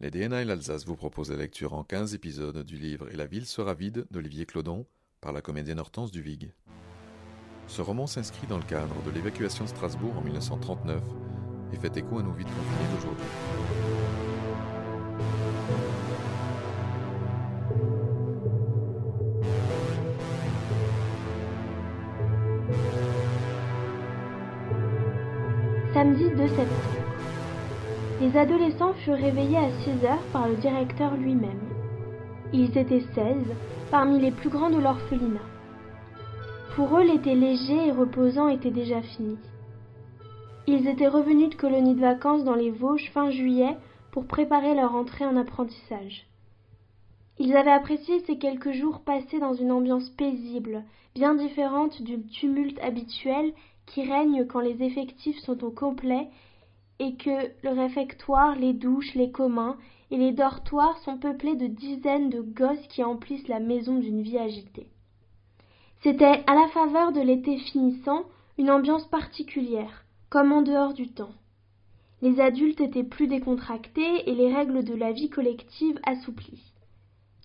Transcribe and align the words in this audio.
Les 0.00 0.12
DNA 0.12 0.42
et 0.42 0.44
l'Alsace 0.44 0.86
vous 0.86 0.94
proposent 0.94 1.32
la 1.32 1.36
lecture 1.36 1.74
en 1.74 1.82
15 1.82 2.14
épisodes 2.14 2.64
du 2.64 2.76
livre 2.76 3.08
Et 3.12 3.16
la 3.16 3.26
ville 3.26 3.46
sera 3.46 3.74
vide 3.74 4.06
d'Olivier 4.12 4.46
Clodon 4.46 4.86
par 5.20 5.32
la 5.32 5.40
comédienne 5.40 5.80
Hortense 5.80 6.12
Duvig. 6.12 6.52
Ce 7.66 7.82
roman 7.82 8.06
s'inscrit 8.06 8.46
dans 8.46 8.58
le 8.58 8.62
cadre 8.62 8.94
de 9.04 9.10
l'évacuation 9.10 9.64
de 9.64 9.70
Strasbourg 9.70 10.16
en 10.16 10.20
1939 10.20 11.02
et 11.72 11.76
fait 11.78 11.96
écho 11.96 12.20
à 12.20 12.22
nos 12.22 12.30
vies 12.32 12.44
de 12.44 12.50
d'aujourd'hui. 12.94 13.26
Samedi 25.92 26.30
2 26.36 26.48
septembre. 26.48 26.87
Les 28.28 28.36
adolescents 28.36 28.92
furent 28.92 29.14
réveillés 29.14 29.56
à 29.56 29.70
6 29.84 30.04
heures 30.04 30.22
par 30.34 30.48
le 30.48 30.56
directeur 30.56 31.16
lui-même. 31.16 31.62
Ils 32.52 32.76
étaient 32.76 33.04
16, 33.14 33.36
parmi 33.90 34.20
les 34.20 34.32
plus 34.32 34.50
grands 34.50 34.68
de 34.68 34.78
l'orphelinat. 34.78 35.40
Pour 36.76 36.98
eux, 36.98 37.04
l'été 37.04 37.34
léger 37.34 37.86
et 37.86 37.90
reposant 37.90 38.48
était 38.48 38.70
déjà 38.70 39.00
fini. 39.00 39.38
Ils 40.66 40.88
étaient 40.88 41.08
revenus 41.08 41.48
de 41.48 41.54
colonies 41.54 41.94
de 41.94 42.02
vacances 42.02 42.44
dans 42.44 42.54
les 42.54 42.70
Vosges 42.70 43.10
fin 43.14 43.30
juillet 43.30 43.78
pour 44.10 44.26
préparer 44.26 44.74
leur 44.74 44.94
entrée 44.94 45.24
en 45.24 45.36
apprentissage. 45.38 46.26
Ils 47.38 47.56
avaient 47.56 47.70
apprécié 47.70 48.20
ces 48.26 48.36
quelques 48.36 48.72
jours 48.72 49.00
passés 49.00 49.40
dans 49.40 49.54
une 49.54 49.72
ambiance 49.72 50.10
paisible, 50.10 50.84
bien 51.14 51.34
différente 51.34 52.02
du 52.02 52.20
tumulte 52.26 52.78
habituel 52.80 53.54
qui 53.86 54.02
règne 54.02 54.44
quand 54.44 54.60
les 54.60 54.82
effectifs 54.82 55.38
sont 55.38 55.64
au 55.64 55.70
complet 55.70 56.28
et 56.98 57.14
que 57.16 57.50
le 57.62 57.70
réfectoire, 57.70 58.56
les 58.56 58.72
douches, 58.72 59.14
les 59.14 59.30
communs 59.30 59.76
et 60.10 60.16
les 60.16 60.32
dortoirs 60.32 60.98
sont 60.98 61.18
peuplés 61.18 61.56
de 61.56 61.66
dizaines 61.66 62.30
de 62.30 62.40
gosses 62.40 62.86
qui 62.88 63.04
emplissent 63.04 63.48
la 63.48 63.60
maison 63.60 63.98
d'une 63.98 64.22
vie 64.22 64.38
agitée. 64.38 64.88
C'était, 66.02 66.44
à 66.46 66.54
la 66.54 66.68
faveur 66.68 67.12
de 67.12 67.20
l'été 67.20 67.58
finissant, 67.58 68.24
une 68.56 68.70
ambiance 68.70 69.06
particulière, 69.06 70.04
comme 70.30 70.52
en 70.52 70.62
dehors 70.62 70.94
du 70.94 71.08
temps. 71.08 71.32
Les 72.22 72.40
adultes 72.40 72.80
étaient 72.80 73.04
plus 73.04 73.28
décontractés 73.28 74.28
et 74.28 74.34
les 74.34 74.52
règles 74.52 74.84
de 74.84 74.94
la 74.94 75.12
vie 75.12 75.30
collective 75.30 75.98
assouplies. 76.04 76.72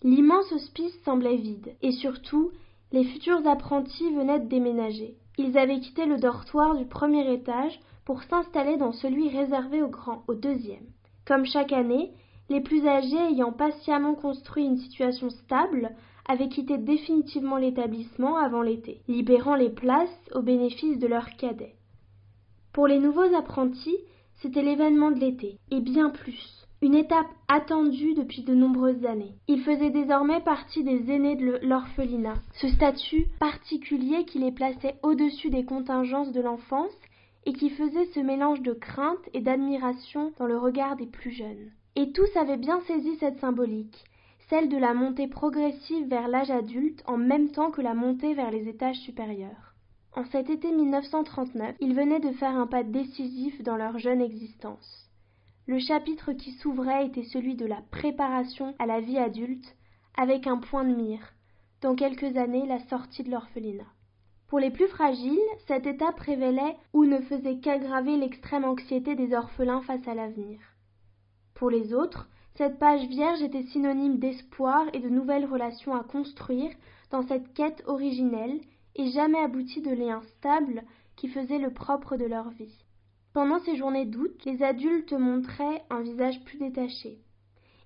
L'immense 0.04 0.52
hospice 0.52 0.98
semblait 1.06 1.38
vide, 1.38 1.76
et 1.82 1.92
surtout, 1.92 2.52
les 2.92 3.04
futurs 3.04 3.48
apprentis 3.48 4.12
venaient 4.12 4.40
de 4.40 4.50
déménager. 4.50 5.16
Ils 5.38 5.58
avaient 5.58 5.80
quitté 5.80 6.06
le 6.06 6.18
dortoir 6.18 6.76
du 6.76 6.86
premier 6.86 7.32
étage 7.32 7.80
pour 8.06 8.24
s'installer 8.24 8.78
dans 8.78 8.92
celui 8.92 9.30
réservé 9.30 9.82
aux 9.82 9.90
grands, 9.90 10.24
au 10.28 10.34
deuxième. 10.34 10.86
Comme 11.26 11.46
chaque 11.46 11.72
année, 11.72 12.12
les 12.50 12.62
plus 12.62 12.86
âgés 12.88 13.18
ayant 13.18 13.52
patiemment 13.52 14.16
construit 14.16 14.66
une 14.66 14.78
situation 14.78 15.30
stable 15.30 15.92
avaient 16.28 16.50
quitté 16.50 16.78
définitivement 16.78 17.58
l'établissement 17.58 18.38
avant 18.38 18.62
l'été, 18.62 19.02
libérant 19.08 19.56
les 19.56 19.70
places 19.70 20.30
au 20.34 20.42
bénéfice 20.42 21.00
de 21.00 21.08
leurs 21.08 21.30
cadets. 21.38 21.76
Pour 22.74 22.88
les 22.88 23.00
nouveaux 23.00 23.34
apprentis, 23.36 23.98
c'était 24.42 24.64
l'événement 24.64 25.12
de 25.12 25.20
l'été, 25.20 25.60
et 25.72 25.80
bien 25.80 26.10
plus 26.10 26.64
une 26.84 26.96
étape 26.96 27.28
attendue 27.48 28.14
depuis 28.14 28.44
de 28.44 28.54
nombreuses 28.54 29.06
années. 29.06 29.36
Ils 29.48 29.62
faisaient 29.62 29.90
désormais 29.90 30.42
partie 30.42 30.84
des 30.84 31.10
aînés 31.10 31.38
de 31.38 31.60
l'orphelinat, 31.64 32.34
ce 32.60 32.68
statut 32.68 33.28
particulier 33.40 34.26
qui 34.26 34.40
les 34.40 34.52
plaçait 34.52 34.96
au-dessus 35.02 35.50
des 35.50 35.64
contingences 35.64 36.34
de 36.34 36.42
l'enfance 36.42 36.92
et 37.46 37.54
qui 37.54 37.70
faisait 37.70 38.06
ce 38.14 38.20
mélange 38.20 38.62
de 38.62 38.74
crainte 38.74 39.30
et 39.34 39.42
d'admiration 39.42 40.34
dans 40.38 40.46
le 40.46 40.58
regard 40.58 40.96
des 40.96 41.08
plus 41.08 41.32
jeunes. 41.32 41.72
Et 41.96 42.12
tous 42.12 42.36
avaient 42.36 42.58
bien 42.58 42.82
saisi 42.82 43.16
cette 43.18 43.40
symbolique, 43.40 44.06
celle 44.50 44.70
de 44.70 44.78
la 44.78 44.94
montée 44.94 45.28
progressive 45.28 46.08
vers 46.08 46.28
l'âge 46.28 46.52
adulte 46.52 47.04
en 47.06 47.18
même 47.18 47.52
temps 47.52 47.72
que 47.72 47.82
la 47.82 47.94
montée 47.94 48.34
vers 48.34 48.52
les 48.52 48.68
étages 48.68 49.00
supérieurs. 49.00 49.74
En 50.16 50.26
cet 50.26 50.50
été 50.50 50.72
1939, 50.72 51.76
ils 51.80 51.96
venaient 51.96 52.20
de 52.20 52.32
faire 52.34 52.56
un 52.56 52.68
pas 52.68 52.84
décisif 52.84 53.62
dans 53.64 53.78
leur 53.78 53.98
jeune 54.00 54.22
existence. 54.22 55.10
Le 55.66 55.80
chapitre 55.80 56.34
qui 56.34 56.52
s'ouvrait 56.52 57.08
était 57.08 57.24
celui 57.24 57.56
de 57.56 57.66
la 57.66 57.82
préparation 57.90 58.76
à 58.80 58.86
la 58.86 59.00
vie 59.00 59.18
adulte, 59.18 59.76
avec 60.16 60.46
un 60.46 60.58
point 60.58 60.84
de 60.84 60.94
mire, 60.94 61.34
dans 61.82 61.96
quelques 61.96 62.38
années 62.38 62.68
la 62.68 62.80
sortie 62.88 63.24
de 63.24 63.32
l'orphelinat. 63.32 63.93
Pour 64.54 64.60
les 64.60 64.70
plus 64.70 64.88
fragiles, 64.88 65.40
cette 65.66 65.88
étape 65.88 66.20
révélait 66.20 66.78
ou 66.94 67.06
ne 67.06 67.18
faisait 67.22 67.58
qu'aggraver 67.58 68.18
l'extrême 68.18 68.66
anxiété 68.66 69.16
des 69.16 69.34
orphelins 69.34 69.82
face 69.82 70.08
à 70.08 70.14
l'avenir. 70.14 70.60
Pour 71.56 71.72
les 71.72 71.92
autres, 71.92 72.30
cette 72.54 72.78
page 72.78 73.08
vierge 73.08 73.42
était 73.42 73.64
synonyme 73.64 74.20
d'espoir 74.20 74.86
et 74.94 75.00
de 75.00 75.10
nouvelles 75.10 75.48
relations 75.48 75.96
à 75.96 76.04
construire 76.04 76.70
dans 77.10 77.24
cette 77.24 77.52
quête 77.56 77.82
originelle 77.88 78.62
et 78.96 79.10
jamais 79.10 79.40
aboutie 79.40 79.82
de 79.82 79.90
liens 79.90 80.22
stables 80.38 80.84
qui 81.16 81.30
faisaient 81.30 81.58
le 81.58 81.74
propre 81.74 82.16
de 82.16 82.26
leur 82.26 82.52
vie. 82.52 82.86
Pendant 83.34 83.58
ces 83.58 83.76
journées 83.76 84.06
d'août, 84.06 84.40
les 84.46 84.62
adultes 84.62 85.14
montraient 85.14 85.82
un 85.90 86.02
visage 86.02 86.44
plus 86.46 86.60
détaché. 86.60 87.18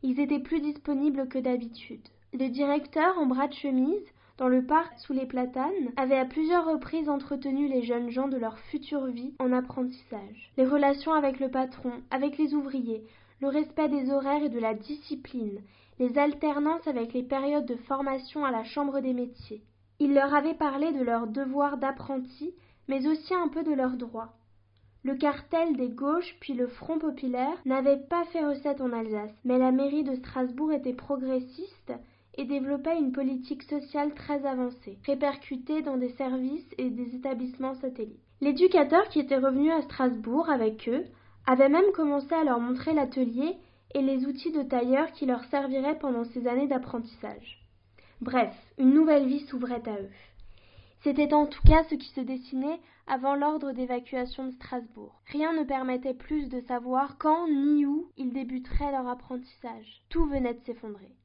Ils 0.04 0.20
étaient 0.20 0.44
plus 0.44 0.60
disponibles 0.60 1.30
que 1.30 1.40
d'habitude. 1.40 2.06
Le 2.34 2.50
directeur, 2.50 3.18
en 3.18 3.26
bras 3.26 3.48
de 3.48 3.54
chemise, 3.54 4.04
dans 4.38 4.48
le 4.48 4.64
parc 4.64 5.00
sous 5.00 5.14
les 5.14 5.26
platanes, 5.26 5.92
avait 5.96 6.18
à 6.18 6.26
plusieurs 6.26 6.66
reprises 6.66 7.10
entretenu 7.10 7.68
les 7.68 7.82
jeunes 7.82 8.10
gens 8.10 8.28
de 8.28 8.38
leur 8.38 8.60
future 8.60 9.08
vie 9.08 9.34
en 9.40 9.52
apprentissage. 9.52 10.52
Les 10.58 10.66
relations 10.66 11.14
avec 11.14 11.40
le 11.40 11.50
patron, 11.50 11.92
avec 12.12 12.38
les 12.38 12.54
ouvriers, 12.54 13.04
le 13.42 13.48
respect 13.48 13.90
des 13.90 14.12
horaires 14.12 14.44
et 14.44 14.50
de 14.50 14.60
la 14.60 14.76
discipline, 14.76 15.62
les 16.00 16.18
alternances 16.20 16.88
avec 16.88 17.14
les 17.14 17.24
périodes 17.24 17.66
de 17.66 17.76
formation 17.76 18.46
à 18.46 18.52
la 18.52 18.64
chambre 18.64 19.00
des 19.00 19.14
métiers. 19.14 19.64
Il 20.00 20.14
leur 20.14 20.34
avait 20.36 20.54
parlé 20.54 20.92
de 20.92 21.04
leurs 21.04 21.26
devoirs 21.26 21.78
d'apprentis, 21.78 22.54
mais 22.88 23.08
aussi 23.08 23.34
un 23.34 23.48
peu 23.48 23.64
de 23.64 23.74
leurs 23.74 23.98
droits. 23.98 24.34
Le 25.04 25.16
cartel 25.16 25.76
des 25.78 25.90
gauches 25.90 26.36
puis 26.40 26.54
le 26.54 26.68
Front 26.68 27.00
populaire 27.00 27.58
n'avaient 27.66 28.04
pas 28.10 28.26
fait 28.26 28.46
recette 28.46 28.82
en 28.82 28.94
Alsace, 28.94 29.34
mais 29.46 29.58
la 29.58 29.72
mairie 29.72 30.04
de 30.04 30.16
Strasbourg 30.16 30.72
était 30.72 30.94
progressiste 30.94 31.94
et 32.38 32.46
développait 32.46 32.98
une 32.98 33.12
politique 33.12 33.64
sociale 33.64 34.14
très 34.14 34.46
avancée, 34.46 34.98
répercutée 35.06 35.82
dans 35.82 35.98
des 35.98 36.12
services 36.12 36.70
et 36.78 36.90
des 36.90 37.16
établissements 37.16 37.76
satellites. 37.76 38.22
L'éducateur 38.40 39.10
qui 39.10 39.20
était 39.20 39.38
revenu 39.38 39.72
à 39.72 39.82
Strasbourg 39.82 40.50
avec 40.50 40.88
eux 40.88 41.06
avait 41.48 41.70
même 41.70 41.92
commencé 41.94 42.34
à 42.34 42.44
leur 42.44 42.60
montrer 42.60 42.94
l'atelier 42.94 43.58
et 43.96 44.02
les 44.02 44.26
outils 44.26 44.52
de 44.52 44.62
tailleur 44.62 45.12
qui 45.14 45.26
leur 45.26 45.44
serviraient 45.46 45.98
pendant 45.98 46.24
ces 46.26 46.48
années 46.48 46.68
d'apprentissage. 46.68 47.64
Bref, 48.22 48.54
une 48.78 48.94
nouvelle 48.94 49.28
vie 49.28 49.46
s'ouvrait 49.48 49.88
à 49.88 50.00
eux. 50.00 50.12
C'était 51.04 51.34
en 51.34 51.48
tout 51.48 51.62
cas 51.68 51.84
ce 51.90 51.96
qui 51.96 52.10
se 52.10 52.22
dessinait 52.22 52.80
avant 53.08 53.36
l'ordre 53.36 53.72
d'évacuation 53.72 54.46
de 54.46 54.52
Strasbourg. 54.52 55.22
Rien 55.28 55.54
ne 55.54 55.64
permettait 55.64 56.14
plus 56.14 56.50
de 56.50 56.60
savoir 56.62 57.18
quand 57.18 57.48
ni 57.48 57.86
où 57.86 58.10
ils 58.18 58.34
débuteraient 58.34 58.92
leur 58.92 59.08
apprentissage. 59.08 60.04
Tout 60.10 60.26
venait 60.26 60.56
de 60.56 60.64
s'effondrer. 60.66 61.16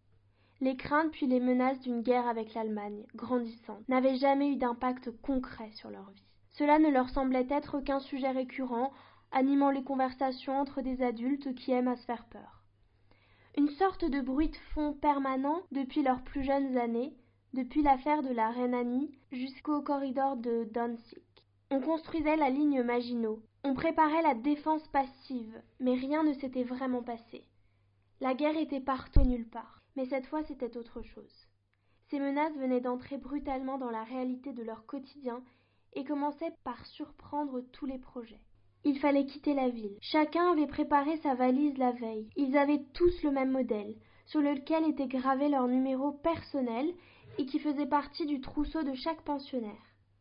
Les 0.62 0.76
craintes 0.76 1.10
puis 1.10 1.26
les 1.26 1.40
menaces 1.40 1.80
d'une 1.80 2.02
guerre 2.02 2.28
avec 2.28 2.54
l'Allemagne, 2.54 3.04
grandissante, 3.16 3.82
n'avaient 3.88 4.14
jamais 4.14 4.48
eu 4.52 4.54
d'impact 4.54 5.10
concret 5.20 5.72
sur 5.72 5.90
leur 5.90 6.08
vie. 6.10 6.22
Cela 6.50 6.78
ne 6.78 6.88
leur 6.88 7.08
semblait 7.08 7.48
être 7.50 7.80
qu'un 7.80 7.98
sujet 7.98 8.30
récurrent, 8.30 8.92
animant 9.32 9.72
les 9.72 9.82
conversations 9.82 10.56
entre 10.56 10.80
des 10.80 11.02
adultes 11.02 11.52
qui 11.56 11.72
aiment 11.72 11.88
à 11.88 11.96
se 11.96 12.04
faire 12.04 12.26
peur. 12.26 12.62
Une 13.58 13.70
sorte 13.70 14.04
de 14.04 14.20
bruit 14.20 14.50
de 14.50 14.56
fond 14.72 14.92
permanent 14.92 15.62
depuis 15.72 16.04
leurs 16.04 16.22
plus 16.22 16.44
jeunes 16.44 16.78
années, 16.78 17.12
depuis 17.54 17.82
l'affaire 17.82 18.22
de 18.22 18.32
la 18.32 18.50
Rhénanie 18.50 19.10
jusqu'au 19.32 19.82
corridor 19.82 20.36
de 20.36 20.68
Danzig. 20.70 21.24
On 21.72 21.80
construisait 21.80 22.36
la 22.36 22.50
ligne 22.50 22.84
Maginot, 22.84 23.42
on 23.64 23.74
préparait 23.74 24.22
la 24.22 24.34
défense 24.34 24.86
passive, 24.92 25.60
mais 25.80 25.94
rien 25.94 26.22
ne 26.22 26.34
s'était 26.34 26.62
vraiment 26.62 27.02
passé. 27.02 27.42
La 28.20 28.34
guerre 28.34 28.56
était 28.56 28.78
partout 28.78 29.22
nulle 29.22 29.48
part, 29.48 29.81
mais 29.96 30.06
cette 30.06 30.26
fois 30.26 30.42
c'était 30.44 30.76
autre 30.76 31.02
chose. 31.02 31.48
Ces 32.08 32.20
menaces 32.20 32.56
venaient 32.56 32.80
d'entrer 32.80 33.16
brutalement 33.18 33.78
dans 33.78 33.90
la 33.90 34.04
réalité 34.04 34.52
de 34.52 34.62
leur 34.62 34.86
quotidien 34.86 35.42
et 35.94 36.04
commençaient 36.04 36.54
par 36.64 36.84
surprendre 36.86 37.60
tous 37.72 37.86
les 37.86 37.98
projets. 37.98 38.40
Il 38.84 38.98
fallait 38.98 39.26
quitter 39.26 39.54
la 39.54 39.68
ville. 39.68 39.96
Chacun 40.00 40.50
avait 40.52 40.66
préparé 40.66 41.16
sa 41.18 41.34
valise 41.34 41.78
la 41.78 41.92
veille. 41.92 42.28
Ils 42.36 42.56
avaient 42.56 42.84
tous 42.94 43.22
le 43.22 43.30
même 43.30 43.52
modèle, 43.52 43.94
sur 44.26 44.40
lequel 44.40 44.88
était 44.88 45.06
gravé 45.06 45.48
leur 45.48 45.68
numéro 45.68 46.12
personnel 46.12 46.92
et 47.38 47.46
qui 47.46 47.58
faisait 47.58 47.86
partie 47.86 48.26
du 48.26 48.40
trousseau 48.40 48.82
de 48.82 48.94
chaque 48.94 49.22
pensionnaire. 49.22 49.70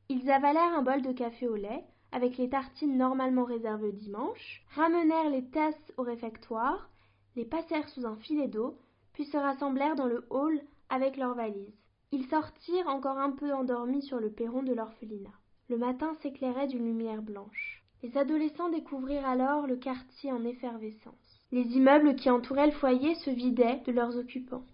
Ils 0.09 0.29
avalèrent 0.29 0.77
un 0.77 0.83
bol 0.83 1.01
de 1.01 1.11
café 1.11 1.47
au 1.47 1.55
lait, 1.55 1.83
avec 2.11 2.37
les 2.37 2.49
tartines 2.49 2.97
normalement 2.97 3.45
réservées 3.45 3.93
dimanche, 3.93 4.63
ramenèrent 4.75 5.29
les 5.29 5.45
tasses 5.45 5.91
au 5.97 6.03
réfectoire, 6.03 6.89
les 7.35 7.45
passèrent 7.45 7.89
sous 7.89 8.05
un 8.05 8.17
filet 8.17 8.47
d'eau, 8.47 8.77
puis 9.13 9.25
se 9.25 9.37
rassemblèrent 9.37 9.95
dans 9.95 10.07
le 10.07 10.25
hall 10.29 10.59
avec 10.89 11.17
leurs 11.17 11.35
valises. 11.35 11.77
Ils 12.11 12.27
sortirent 12.27 12.87
encore 12.87 13.17
un 13.17 13.31
peu 13.31 13.53
endormis 13.53 14.01
sur 14.01 14.19
le 14.19 14.29
perron 14.29 14.63
de 14.63 14.73
l'orphelinat. 14.73 15.33
Le 15.69 15.77
matin 15.77 16.13
s'éclairait 16.21 16.67
d'une 16.67 16.85
lumière 16.85 17.21
blanche. 17.21 17.83
Les 18.03 18.17
adolescents 18.17 18.69
découvrirent 18.69 19.27
alors 19.27 19.67
le 19.67 19.77
quartier 19.77 20.31
en 20.31 20.43
effervescence. 20.43 21.13
Les 21.51 21.63
immeubles 21.77 22.15
qui 22.15 22.29
entouraient 22.29 22.65
le 22.65 22.73
foyer 22.73 23.15
se 23.15 23.29
vidaient 23.29 23.81
de 23.85 23.91
leurs 23.91 24.17
occupants. 24.17 24.65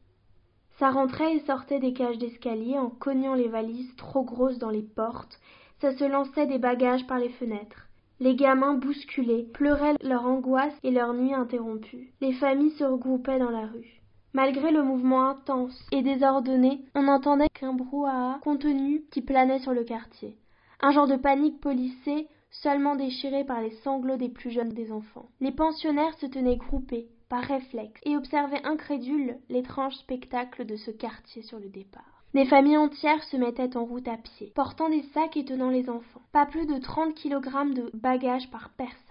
Ça 0.79 0.91
rentrait 0.91 1.35
et 1.35 1.39
sortait 1.41 1.79
des 1.79 1.93
cages 1.93 2.17
d'escalier 2.17 2.77
en 2.77 2.89
cognant 2.89 3.33
les 3.33 3.47
valises 3.47 3.95
trop 3.95 4.23
grosses 4.23 4.59
dans 4.59 4.69
les 4.69 4.83
portes, 4.83 5.39
ça 5.81 5.95
se 5.95 6.03
lançait 6.03 6.47
des 6.47 6.57
bagages 6.57 7.05
par 7.05 7.19
les 7.19 7.29
fenêtres. 7.29 7.87
Les 8.19 8.35
gamins 8.35 8.73
bousculés 8.73 9.43
pleuraient 9.53 9.95
leur 10.01 10.25
angoisse 10.25 10.73
et 10.81 10.89
leur 10.89 11.13
nuit 11.13 11.35
interrompue. 11.35 12.13
Les 12.21 12.33
familles 12.33 12.71
se 12.71 12.83
regroupaient 12.83 13.37
dans 13.37 13.51
la 13.51 13.67
rue. 13.67 13.96
Malgré 14.37 14.69
le 14.69 14.83
mouvement 14.83 15.27
intense 15.29 15.83
et 15.91 16.03
désordonné, 16.03 16.81
on 16.93 17.01
n'entendait 17.01 17.49
qu'un 17.49 17.73
brouhaha 17.73 18.37
contenu 18.43 19.01
qui 19.09 19.23
planait 19.23 19.57
sur 19.57 19.73
le 19.73 19.83
quartier. 19.83 20.37
Un 20.79 20.91
genre 20.91 21.07
de 21.07 21.15
panique 21.15 21.59
policée 21.59 22.27
seulement 22.51 22.95
déchirée 22.95 23.45
par 23.45 23.61
les 23.61 23.71
sanglots 23.83 24.15
des 24.15 24.29
plus 24.29 24.51
jeunes 24.51 24.73
des 24.73 24.91
enfants. 24.91 25.25
Les 25.41 25.51
pensionnaires 25.51 26.13
se 26.19 26.27
tenaient 26.27 26.57
groupés, 26.57 27.07
par 27.29 27.41
réflexe, 27.41 27.99
et 28.05 28.15
observaient 28.15 28.63
incrédules 28.63 29.37
l'étrange 29.49 29.95
spectacle 29.95 30.67
de 30.67 30.75
ce 30.75 30.91
quartier 30.91 31.41
sur 31.41 31.57
le 31.57 31.69
départ. 31.69 32.23
Des 32.35 32.45
familles 32.45 32.77
entières 32.77 33.23
se 33.23 33.37
mettaient 33.37 33.75
en 33.75 33.85
route 33.85 34.07
à 34.07 34.17
pied, 34.17 34.51
portant 34.53 34.89
des 34.89 35.01
sacs 35.15 35.35
et 35.35 35.45
tenant 35.45 35.71
les 35.71 35.89
enfants. 35.89 36.21
Pas 36.31 36.45
plus 36.45 36.67
de 36.67 36.77
trente 36.77 37.15
kilogrammes 37.15 37.73
de 37.73 37.89
bagages 37.95 38.51
par 38.51 38.69
personne. 38.77 39.06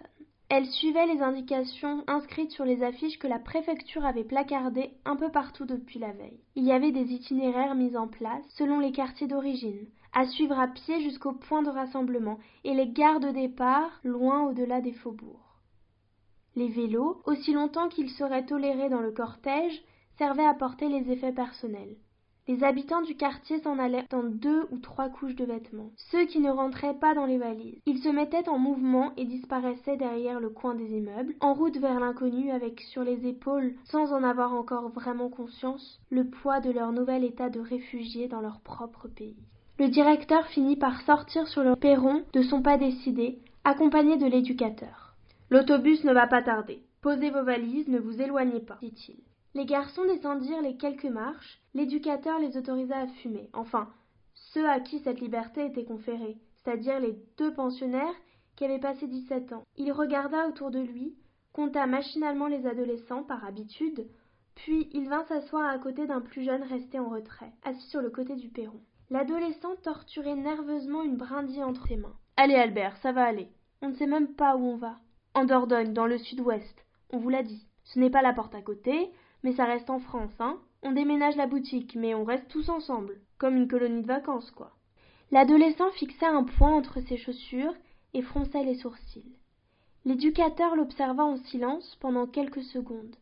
Elles 0.49 0.67
suivaient 0.67 1.07
les 1.07 1.23
indications 1.23 2.05
inscrites 2.07 2.53
sur 2.53 2.65
les 2.65 2.85
affiches 2.85 3.19
que 3.19 3.27
la 3.27 3.41
préfecture 3.41 4.07
avait 4.07 4.23
placardées 4.23 4.93
un 5.05 5.17
peu 5.17 5.29
partout 5.31 5.65
depuis 5.67 5.99
la 5.99 6.13
veille. 6.13 6.41
Il 6.55 6.65
y 6.65 6.71
avait 6.71 6.93
des 6.93 7.13
itinéraires 7.13 7.75
mis 7.75 7.97
en 7.97 8.07
place 8.07 8.45
selon 8.51 8.79
les 8.79 8.93
quartiers 8.93 9.27
d'origine, 9.27 9.89
à 10.13 10.25
suivre 10.27 10.59
à 10.59 10.69
pied 10.69 11.01
jusqu'au 11.03 11.33
point 11.33 11.63
de 11.63 11.71
rassemblement 11.71 12.39
et 12.63 12.75
les 12.75 12.89
gares 12.89 13.19
de 13.19 13.31
départ 13.31 14.01
loin 14.05 14.45
au-delà 14.45 14.81
des 14.81 14.93
faubourgs. 14.93 15.41
Les 16.55 16.69
vélos, 16.69 17.21
aussi 17.27 17.53
longtemps 17.53 17.89
qu'ils 17.89 18.11
seraient 18.11 18.47
tolérés 18.47 18.89
dans 18.89 19.03
le 19.03 19.11
cortège, 19.11 19.83
servaient 20.17 20.47
à 20.47 20.55
porter 20.55 20.89
les 20.89 21.11
effets 21.11 21.33
personnels. 21.33 21.97
Les 22.49 22.63
habitants 22.63 23.03
du 23.03 23.17
quartier 23.17 23.59
s'en 23.59 23.77
allaient 23.77 24.07
dans 24.09 24.23
deux 24.23 24.69
ou 24.71 24.79
trois 24.79 25.09
couches 25.09 25.35
de 25.35 25.45
vêtements, 25.45 25.91
ceux 25.97 26.27
qui 26.27 26.39
ne 26.39 26.51
rentraient 26.51 26.95
pas 26.95 27.13
dans 27.13 27.27
les 27.27 27.39
valises. 27.39 27.81
Ils 27.87 27.99
se 27.99 28.09
mettaient 28.09 28.49
en 28.49 28.57
mouvement 28.57 29.11
et 29.17 29.25
disparaissaient 29.25 29.97
derrière 29.97 30.39
le 30.39 30.51
coin 30.51 30.77
des 30.77 30.97
immeubles, 30.97 31.35
en 31.41 31.55
route 31.55 31.77
vers 31.79 31.99
l'inconnu 31.99 32.53
avec 32.53 32.81
sur 32.83 33.03
les 33.03 33.27
épaules, 33.27 33.75
sans 33.87 34.13
en 34.13 34.23
avoir 34.23 34.55
encore 34.55 34.91
vraiment 34.91 35.29
conscience, 35.29 36.01
le 36.09 36.25
poids 36.25 36.61
de 36.61 36.71
leur 36.71 36.93
nouvel 36.93 37.25
état 37.25 37.51
de 37.51 37.59
réfugiés 37.59 38.29
dans 38.29 38.41
leur 38.41 38.61
propre 38.61 39.09
pays. 39.09 39.43
Le 39.81 39.89
directeur 39.89 40.47
finit 40.47 40.77
par 40.77 41.01
sortir 41.03 41.49
sur 41.49 41.65
le 41.65 41.75
perron 41.75 42.23
de 42.33 42.43
son 42.43 42.63
pas 42.63 42.79
décidé, 42.79 43.41
accompagné 43.65 44.19
de 44.19 44.27
l'éducateur. 44.27 45.17
L'autobus 45.51 46.05
ne 46.05 46.13
va 46.13 46.29
pas 46.29 46.43
tarder. 46.43 46.85
Posez 47.03 47.31
vos 47.31 47.43
valises, 47.43 47.89
ne 47.89 47.99
vous 47.99 48.23
éloignez 48.23 48.61
pas, 48.61 48.79
dit-il. 48.81 49.17
Les 49.57 49.65
garçons 49.65 50.05
descendirent 50.05 50.61
les 50.61 50.77
quelques 50.77 51.07
marches, 51.07 51.63
l'éducateur 51.73 52.39
les 52.39 52.59
autorisa 52.59 52.99
à 52.99 53.07
fumer, 53.07 53.49
enfin, 53.55 53.89
ceux 54.35 54.69
à 54.69 54.81
qui 54.81 54.99
cette 54.99 55.23
liberté 55.23 55.65
était 55.65 55.87
conférée, 55.87 56.37
c'est-à-dire 56.57 57.01
les 57.01 57.17
deux 57.39 57.55
pensionnaires 57.55 58.15
qui 58.55 58.67
avaient 58.67 58.79
passé 58.79 59.07
dix-sept 59.07 59.55
ans. 59.55 59.63
Il 59.79 59.93
regarda 59.93 60.47
autour 60.47 60.71
de 60.71 60.81
lui, 60.81 61.15
compta 61.55 61.87
machinalement 61.87 62.49
les 62.49 62.67
adolescents 62.67 63.23
par 63.23 63.47
habitude, 63.47 64.07
puis 64.57 64.91
il 64.93 65.09
vint 65.09 65.25
s'asseoir 65.25 65.71
à 65.71 65.79
côté 65.79 66.07
d'un 66.07 66.21
plus 66.21 66.43
jeune 66.43 66.63
resté 66.63 66.99
en 66.99 67.09
retrait, 67.09 67.53
assis 67.65 67.89
sur 67.89 68.03
le 68.03 68.11
côté 68.11 68.37
du 68.37 68.51
perron. 68.51 68.83
L'adolescent 69.09 69.75
torturait 69.83 70.37
nerveusement 70.37 71.03
une 71.03 71.17
brindille 71.17 71.65
entre 71.65 71.87
ses 71.89 71.97
mains. 71.97 72.17
Allez, 72.37 72.57
Albert, 72.57 72.99
ça 72.99 73.13
va 73.13 73.25
aller. 73.25 73.49
On 73.81 73.89
ne 73.89 73.95
sait 73.95 74.07
même 74.07 74.35
pas 74.35 74.55
où 74.55 74.67
on 74.67 74.77
va. 74.77 74.99
En 75.33 75.47
Dordogne, 75.47 75.95
dans 75.95 76.07
le 76.07 76.19
sud-ouest. 76.19 76.85
On 77.11 77.17
vous 77.17 77.31
l'a 77.31 77.43
dit. 77.43 77.67
Ce 77.85 77.99
n'est 77.99 78.11
pas 78.11 78.21
la 78.21 78.35
porte 78.35 78.55
à 78.55 78.61
côté, 78.61 79.13
mais 79.43 79.53
ça 79.53 79.65
reste 79.65 79.91
en 79.91 79.99
France, 79.99 80.35
hein. 80.41 80.59
On 80.83 80.93
déménage 80.93 81.37
la 81.37 81.47
boutique, 81.47 81.97
mais 81.97 82.15
on 82.15 82.25
reste 82.25 82.49
tous 82.49 82.69
ensemble. 82.69 83.21
Comme 83.39 83.57
une 83.57 83.69
colonie 83.69 84.03
de 84.03 84.07
vacances, 84.07 84.51
quoi. 84.51 84.73
L'adolescent 85.31 85.91
fixait 85.93 86.27
un 86.27 86.45
point 86.45 86.73
entre 86.73 87.01
ses 87.01 87.17
chaussures 87.17 87.75
et 88.15 88.23
fronçait 88.23 88.65
les 88.65 88.77
sourcils. 88.77 89.37
L'éducateur 90.05 90.77
l'observa 90.77 91.25
en 91.25 91.37
silence 91.37 91.97
pendant 92.01 92.27
quelques 92.27 92.63
secondes. 92.63 93.17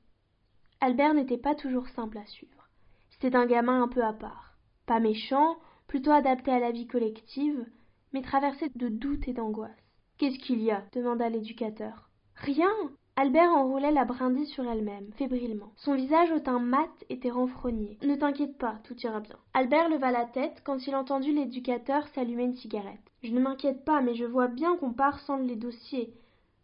Albert 0.81 1.15
n'était 1.15 1.39
pas 1.39 1.55
toujours 1.55 1.89
simple 1.89 2.19
à 2.19 2.27
suivre. 2.27 2.69
C'était 3.09 3.37
un 3.37 3.47
gamin 3.47 3.83
un 3.83 3.89
peu 3.89 4.05
à 4.05 4.13
part. 4.13 4.59
Pas 4.85 5.01
méchant, 5.01 5.57
plutôt 5.87 6.11
adapté 6.11 6.51
à 6.51 6.59
la 6.59 6.73
vie 6.73 6.87
collective, 6.87 7.65
mais 8.13 8.21
traversé 8.21 8.71
de 8.75 8.89
doutes 8.89 9.27
et 9.29 9.33
d'angoisse. 9.33 9.71
Qu'est-ce 10.19 10.39
qu'il 10.39 10.63
y 10.63 10.71
a? 10.71 10.85
demanda 10.93 11.31
l'éducateur. 11.31 12.11
Rien. 12.37 12.71
Albert 13.17 13.53
enroulait 13.53 13.93
la 13.93 14.05
brindille 14.05 14.47
sur 14.47 14.69
elle-même, 14.69 15.13
fébrilement. 15.15 15.71
Son 15.77 15.95
visage 15.95 16.33
au 16.33 16.41
teint 16.41 16.59
mat 16.59 16.91
était 17.09 17.31
renfrogné. 17.31 17.97
Ne 18.03 18.17
t'inquiète 18.17 18.59
pas, 18.59 18.81
tout 18.83 18.97
ira 19.03 19.21
bien. 19.21 19.37
Albert 19.55 19.89
leva 19.89 20.11
la 20.11 20.25
tête 20.25 20.63
quand 20.65 20.85
il 20.89 20.97
entendit 20.97 21.31
l'éducateur 21.31 22.09
s'allumer 22.09 22.43
une 22.43 22.57
cigarette. 22.57 23.13
Je 23.23 23.31
ne 23.31 23.39
m'inquiète 23.39 23.85
pas, 23.85 24.01
mais 24.01 24.17
je 24.17 24.25
vois 24.25 24.49
bien 24.49 24.77
qu'on 24.77 24.93
part 24.93 25.21
sans 25.21 25.37
les 25.37 25.55
dossiers. 25.55 26.13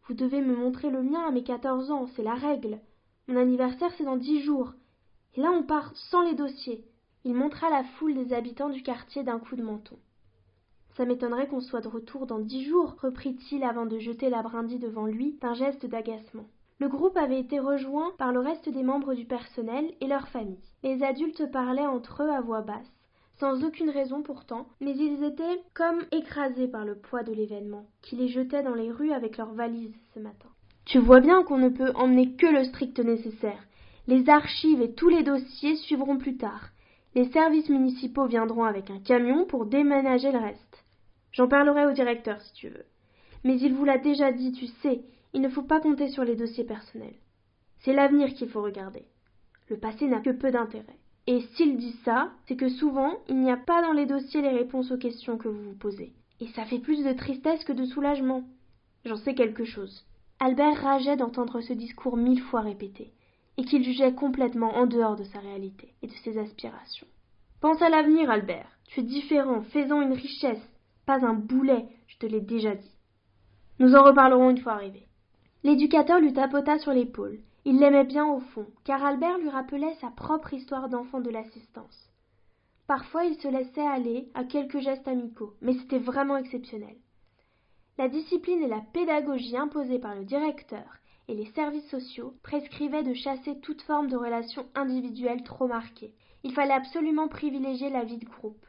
Vous 0.09 0.15
devez 0.15 0.41
me 0.41 0.57
montrer 0.57 0.91
le 0.91 1.05
mien 1.05 1.23
à 1.25 1.31
mes 1.31 1.45
quatorze 1.45 1.93
ans, 1.93 2.09
c'est 2.17 2.25
la 2.25 2.35
règle. 2.35 2.81
Mon 3.29 3.37
anniversaire, 3.37 3.93
c'est 3.97 4.05
dans 4.05 4.17
dix 4.17 4.43
jours. 4.43 4.73
Et 5.37 5.41
là, 5.41 5.53
on 5.53 5.63
part 5.63 5.93
sans 5.95 6.23
les 6.23 6.35
dossiers. 6.35 6.85
Il 7.25 7.35
montra 7.35 7.71
la 7.71 7.85
foule 7.85 8.15
des 8.15 8.33
habitants 8.33 8.71
du 8.71 8.83
quartier 8.83 9.23
d'un 9.23 9.39
coup 9.39 9.55
de 9.55 9.63
menton. 9.63 9.97
Ça 10.97 11.05
m'étonnerait 11.05 11.47
qu'on 11.47 11.61
soit 11.61 11.81
de 11.81 11.89
retour 11.89 12.27
dans 12.27 12.39
dix 12.39 12.65
jours, 12.65 12.97
reprit-il 13.01 13.65
avant 13.65 13.87
de 13.87 13.99
jeter 13.99 14.29
la 14.31 14.43
brindille 14.43 14.79
devant 14.79 15.07
lui 15.07 15.39
d'un 15.41 15.55
geste 15.55 15.87
d'agacement. 15.87 16.47
Le 16.79 16.89
groupe 16.89 17.17
avait 17.17 17.39
été 17.39 17.61
rejoint 17.61 18.13
par 18.19 18.33
le 18.33 18.41
reste 18.41 18.69
des 18.69 18.83
membres 18.83 19.15
du 19.15 19.27
personnel 19.27 19.93
et 20.01 20.07
leurs 20.07 20.29
familles. 20.29 20.65
Les 20.83 21.03
adultes 21.03 21.51
parlaient 21.53 21.87
entre 21.87 22.23
eux 22.23 22.31
à 22.31 22.41
voix 22.41 22.63
basse, 22.63 22.91
sans 23.39 23.65
aucune 23.65 23.91
raison 23.91 24.23
pourtant, 24.23 24.67
mais 24.81 24.95
ils 24.97 25.23
étaient 25.25 25.63
comme 25.75 26.01
écrasés 26.11 26.69
par 26.69 26.85
le 26.85 26.95
poids 26.95 27.23
de 27.23 27.33
l'événement, 27.33 27.87
qui 28.03 28.17
les 28.17 28.29
jetait 28.29 28.63
dans 28.63 28.75
les 28.75 28.91
rues 28.91 29.13
avec 29.13 29.37
leurs 29.37 29.53
valises 29.53 29.95
ce 30.15 30.21
matin. 30.21 30.49
Tu 30.87 30.99
vois 30.99 31.21
bien 31.21 31.43
qu'on 31.43 31.59
ne 31.59 31.69
peut 31.69 31.93
emmener 31.95 32.35
que 32.35 32.47
le 32.47 32.65
strict 32.65 32.99
nécessaire. 32.99 33.63
Les 34.07 34.29
archives 34.29 34.81
et 34.83 34.93
tous 34.93 35.09
les 35.09 35.23
dossiers 35.23 35.77
suivront 35.77 36.19
plus 36.19 36.37
tard. 36.37 36.71
Les 37.15 37.31
services 37.31 37.69
municipaux 37.69 38.27
viendront 38.27 38.65
avec 38.65 38.91
un 38.91 39.01
camion 39.01 39.45
pour 39.45 39.67
déménager 39.67 40.33
le 40.33 40.39
reste. 40.39 40.70
J'en 41.33 41.49
parlerai 41.49 41.87
au 41.87 41.93
directeur 41.93 42.41
si 42.41 42.53
tu 42.55 42.69
veux. 42.69 42.85
Mais 43.45 43.59
il 43.59 43.75
vous 43.75 43.85
l'a 43.85 43.99
déjà 43.99 44.33
dit, 44.33 44.53
tu 44.53 44.67
sais, 44.83 45.03
il 45.33 45.41
ne 45.41 45.49
faut 45.49 45.63
pas 45.63 45.81
compter 45.81 46.09
sur 46.09 46.25
les 46.25 46.37
dossiers 46.37 46.65
personnels. 46.65 47.17
C'est 47.79 47.93
l'avenir 47.93 48.35
qu'il 48.35 48.49
faut 48.49 48.63
regarder. 48.63 49.05
Le 49.69 49.79
passé 49.79 50.07
n'a 50.07 50.21
que 50.21 50.31
peu 50.31 50.51
d'intérêt. 50.51 50.99
Et 51.27 51.41
s'il 51.55 51.77
dit 51.77 51.97
ça, 52.05 52.33
c'est 52.47 52.57
que 52.57 52.69
souvent, 52.69 53.19
il 53.29 53.37
n'y 53.39 53.51
a 53.51 53.57
pas 53.57 53.83
dans 53.83 53.93
les 53.93 54.07
dossiers 54.07 54.43
les 54.43 54.49
réponses 54.49 54.91
aux 54.91 54.99
questions 54.99 55.39
que 55.39 55.49
vous 55.49 55.63
vous 55.63 55.79
posez. 55.79 56.13
Et 56.41 56.49
ça 56.49 56.65
fait 56.65 56.79
plus 56.79 57.05
de 57.05 57.13
tristesse 57.13 57.65
que 57.65 57.73
de 57.73 57.85
soulagement. 57.85 58.43
J'en 59.05 59.17
sais 59.17 59.35
quelque 59.35 59.65
chose. 59.65 60.05
Albert 60.41 60.83
rageait 60.83 61.17
d'entendre 61.17 61.61
ce 61.61 61.73
discours 61.73 62.17
mille 62.17 62.41
fois 62.41 62.63
répété 62.63 63.13
et 63.57 63.65
qu'il 63.65 63.85
jugeait 63.85 64.15
complètement 64.15 64.75
en 64.75 64.87
dehors 64.87 65.17
de 65.17 65.25
sa 65.25 65.39
réalité 65.39 65.93
et 66.03 66.07
de 66.07 66.13
ses 66.25 66.39
aspirations. 66.39 67.07
Pense 67.61 67.83
à 67.83 67.91
l'avenir, 67.91 68.31
Albert. 68.31 68.71
Tu 68.89 69.01
es 69.01 69.03
différent, 69.03 69.63
fais-en 69.63 70.01
une 70.01 70.15
richesse, 70.15 70.67
pas 71.11 71.27
un 71.27 71.35
boulet, 71.35 71.89
je 72.07 72.19
te 72.19 72.27
l'ai 72.27 72.41
déjà 72.41 72.77
dit. 72.77 72.97
Nous 73.81 73.97
en 73.97 74.05
reparlerons 74.05 74.51
une 74.51 74.61
fois 74.61 74.75
arrivés. 74.75 75.09
L'éducateur 75.65 76.21
lui 76.21 76.33
tapota 76.33 76.79
sur 76.79 76.93
l'épaule. 76.93 77.41
Il 77.65 77.81
l'aimait 77.81 78.05
bien 78.05 78.29
au 78.29 78.39
fond, 78.39 78.69
car 78.85 79.05
Albert 79.05 79.39
lui 79.39 79.49
rappelait 79.49 79.97
sa 80.01 80.11
propre 80.11 80.55
histoire 80.55 80.89
d'enfant 80.89 81.21
de 81.21 81.31
l'assistance. 81.31 82.13
Parfois 82.87 83.25
il 83.25 83.35
se 83.41 83.49
laissait 83.49 83.85
aller 83.85 84.29
à 84.35 84.45
quelques 84.45 84.79
gestes 84.79 85.09
amicaux, 85.09 85.55
mais 85.63 85.75
c'était 85.75 85.99
vraiment 85.99 86.37
exceptionnel. 86.37 86.95
La 87.99 88.09
discipline 88.09 88.63
et 88.63 88.69
la 88.69 88.81
pédagogie 88.93 89.57
imposées 89.57 89.99
par 89.99 90.15
le 90.15 90.25
directeur 90.25 90.85
et 91.27 91.35
les 91.35 91.51
services 91.57 91.91
sociaux 91.91 92.35
prescrivaient 92.45 93.03
de 93.03 93.15
chasser 93.15 93.59
toute 93.59 93.83
forme 93.83 94.07
de 94.07 94.17
relation 94.17 94.65
individuelle 94.77 95.43
trop 95.43 95.67
marquée. 95.67 96.15
Il 96.45 96.55
fallait 96.55 96.73
absolument 96.73 97.27
privilégier 97.27 97.91
la 97.91 98.05
vie 98.05 98.19
de 98.19 98.27
groupe. 98.27 98.65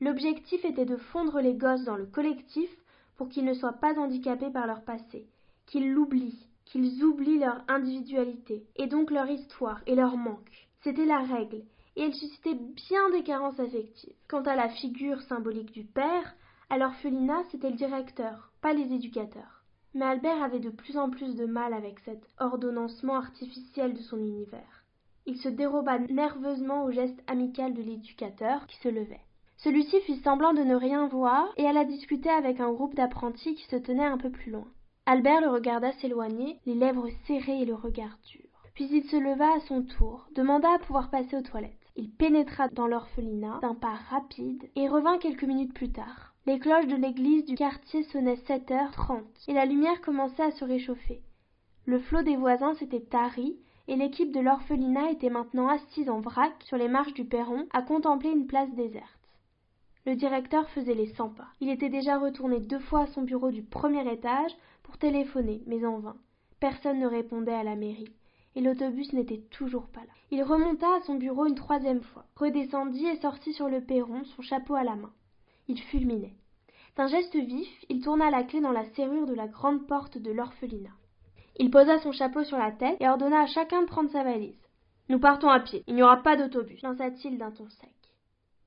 L'objectif 0.00 0.64
était 0.64 0.84
de 0.84 0.96
fondre 0.96 1.40
les 1.40 1.54
gosses 1.54 1.84
dans 1.84 1.96
le 1.96 2.04
collectif 2.04 2.70
pour 3.16 3.28
qu'ils 3.28 3.46
ne 3.46 3.54
soient 3.54 3.72
pas 3.72 3.98
handicapés 3.98 4.50
par 4.50 4.66
leur 4.66 4.82
passé, 4.82 5.26
qu'ils 5.64 5.90
l'oublient, 5.90 6.46
qu'ils 6.66 7.02
oublient 7.02 7.38
leur 7.38 7.64
individualité, 7.68 8.66
et 8.76 8.88
donc 8.88 9.10
leur 9.10 9.30
histoire 9.30 9.80
et 9.86 9.94
leur 9.94 10.16
manque. 10.16 10.68
C'était 10.82 11.06
la 11.06 11.20
règle, 11.20 11.62
et 11.96 12.02
elle 12.02 12.14
suscitait 12.14 12.54
bien 12.54 13.10
des 13.10 13.22
carences 13.22 13.58
affectives. 13.58 14.12
Quant 14.28 14.42
à 14.42 14.54
la 14.54 14.68
figure 14.68 15.22
symbolique 15.22 15.72
du 15.72 15.84
père, 15.84 16.34
à 16.68 16.76
l'orphelinat, 16.76 17.44
c'était 17.50 17.70
le 17.70 17.76
directeur, 17.76 18.52
pas 18.60 18.74
les 18.74 18.92
éducateurs. 18.92 19.62
Mais 19.94 20.04
Albert 20.04 20.42
avait 20.42 20.60
de 20.60 20.68
plus 20.68 20.98
en 20.98 21.08
plus 21.08 21.36
de 21.36 21.46
mal 21.46 21.72
avec 21.72 22.00
cet 22.00 22.22
ordonnancement 22.38 23.16
artificiel 23.16 23.94
de 23.94 24.02
son 24.02 24.18
univers. 24.18 24.84
Il 25.24 25.38
se 25.38 25.48
déroba 25.48 25.98
nerveusement 25.98 26.84
au 26.84 26.90
geste 26.90 27.22
amical 27.26 27.72
de 27.72 27.82
l'éducateur 27.82 28.66
qui 28.66 28.76
se 28.76 28.88
levait. 28.88 29.25
Celui-ci 29.58 30.00
fit 30.00 30.16
semblant 30.18 30.52
de 30.52 30.62
ne 30.62 30.74
rien 30.74 31.06
voir 31.08 31.48
et 31.56 31.66
alla 31.66 31.84
discuter 31.84 32.30
avec 32.30 32.60
un 32.60 32.72
groupe 32.72 32.94
d'apprentis 32.94 33.54
qui 33.54 33.64
se 33.66 33.76
tenait 33.76 34.04
un 34.04 34.18
peu 34.18 34.30
plus 34.30 34.50
loin. 34.50 34.68
Albert 35.06 35.40
le 35.40 35.48
regarda 35.48 35.92
s'éloigner, 35.92 36.58
les 36.66 36.74
lèvres 36.74 37.08
serrées 37.26 37.62
et 37.62 37.64
le 37.64 37.74
regard 37.74 38.18
dur. 38.28 38.44
Puis 38.74 38.88
il 38.92 39.04
se 39.04 39.16
leva 39.16 39.54
à 39.54 39.60
son 39.60 39.82
tour, 39.82 40.28
demanda 40.34 40.68
à 40.74 40.78
pouvoir 40.78 41.10
passer 41.10 41.36
aux 41.36 41.42
toilettes. 41.42 41.72
Il 41.96 42.10
pénétra 42.10 42.68
dans 42.68 42.86
l'orphelinat 42.86 43.60
d'un 43.62 43.74
pas 43.74 43.94
rapide 44.10 44.68
et 44.76 44.88
revint 44.88 45.16
quelques 45.16 45.44
minutes 45.44 45.72
plus 45.72 45.90
tard. 45.90 46.34
Les 46.44 46.58
cloches 46.58 46.86
de 46.86 46.96
l'église 46.96 47.46
du 47.46 47.54
quartier 47.54 48.02
sonnaient 48.04 48.42
sept 48.46 48.70
heures 48.70 48.92
trente, 48.92 49.24
et 49.48 49.54
la 49.54 49.64
lumière 49.64 50.00
commençait 50.02 50.42
à 50.42 50.50
se 50.50 50.64
réchauffer. 50.64 51.22
Le 51.86 51.98
flot 51.98 52.22
des 52.22 52.36
voisins 52.36 52.74
s'était 52.74 53.00
tari, 53.00 53.56
et 53.88 53.96
l'équipe 53.96 54.32
de 54.32 54.40
l'orphelinat 54.40 55.10
était 55.10 55.30
maintenant 55.30 55.68
assise 55.68 56.10
en 56.10 56.20
vrac 56.20 56.52
sur 56.64 56.76
les 56.76 56.88
marches 56.88 57.14
du 57.14 57.24
perron 57.24 57.66
à 57.72 57.80
contempler 57.80 58.30
une 58.30 58.46
place 58.46 58.72
déserte. 58.74 59.15
Le 60.06 60.14
directeur 60.14 60.70
faisait 60.70 60.94
les 60.94 61.12
cent 61.14 61.30
pas. 61.30 61.48
Il 61.60 61.68
était 61.68 61.88
déjà 61.88 62.16
retourné 62.16 62.60
deux 62.60 62.78
fois 62.78 63.00
à 63.00 63.06
son 63.08 63.22
bureau 63.22 63.50
du 63.50 63.64
premier 63.64 64.08
étage 64.10 64.52
pour 64.84 64.98
téléphoner, 64.98 65.64
mais 65.66 65.84
en 65.84 65.98
vain. 65.98 66.16
Personne 66.60 67.00
ne 67.00 67.08
répondait 67.08 67.52
à 67.52 67.64
la 67.64 67.74
mairie, 67.74 68.14
et 68.54 68.60
l'autobus 68.60 69.12
n'était 69.12 69.42
toujours 69.50 69.88
pas 69.88 70.00
là. 70.00 70.12
Il 70.30 70.44
remonta 70.44 70.86
à 70.94 71.00
son 71.00 71.16
bureau 71.16 71.44
une 71.46 71.56
troisième 71.56 72.02
fois, 72.02 72.24
redescendit 72.36 73.06
et 73.06 73.16
sortit 73.16 73.52
sur 73.52 73.68
le 73.68 73.80
perron, 73.80 74.22
son 74.24 74.42
chapeau 74.42 74.76
à 74.76 74.84
la 74.84 74.94
main. 74.94 75.12
Il 75.66 75.80
fulminait. 75.82 76.36
D'un 76.96 77.08
geste 77.08 77.34
vif, 77.34 77.68
il 77.88 78.00
tourna 78.00 78.30
la 78.30 78.44
clé 78.44 78.60
dans 78.60 78.70
la 78.70 78.84
serrure 78.90 79.26
de 79.26 79.34
la 79.34 79.48
grande 79.48 79.88
porte 79.88 80.18
de 80.18 80.30
l'orphelinat. 80.30 80.94
Il 81.58 81.72
posa 81.72 81.98
son 81.98 82.12
chapeau 82.12 82.44
sur 82.44 82.58
la 82.58 82.70
tête 82.70 82.96
et 83.00 83.08
ordonna 83.08 83.40
à 83.40 83.46
chacun 83.46 83.82
de 83.82 83.88
prendre 83.88 84.10
sa 84.10 84.22
valise. 84.22 84.68
Nous 85.08 85.18
partons 85.18 85.48
à 85.48 85.58
pied. 85.58 85.82
Il 85.88 85.96
n'y 85.96 86.02
aura 86.04 86.18
pas 86.18 86.36
d'autobus, 86.36 86.80
lança-t-il 86.82 87.38
d'un 87.38 87.50
ton 87.50 87.68
sec. 87.68 87.90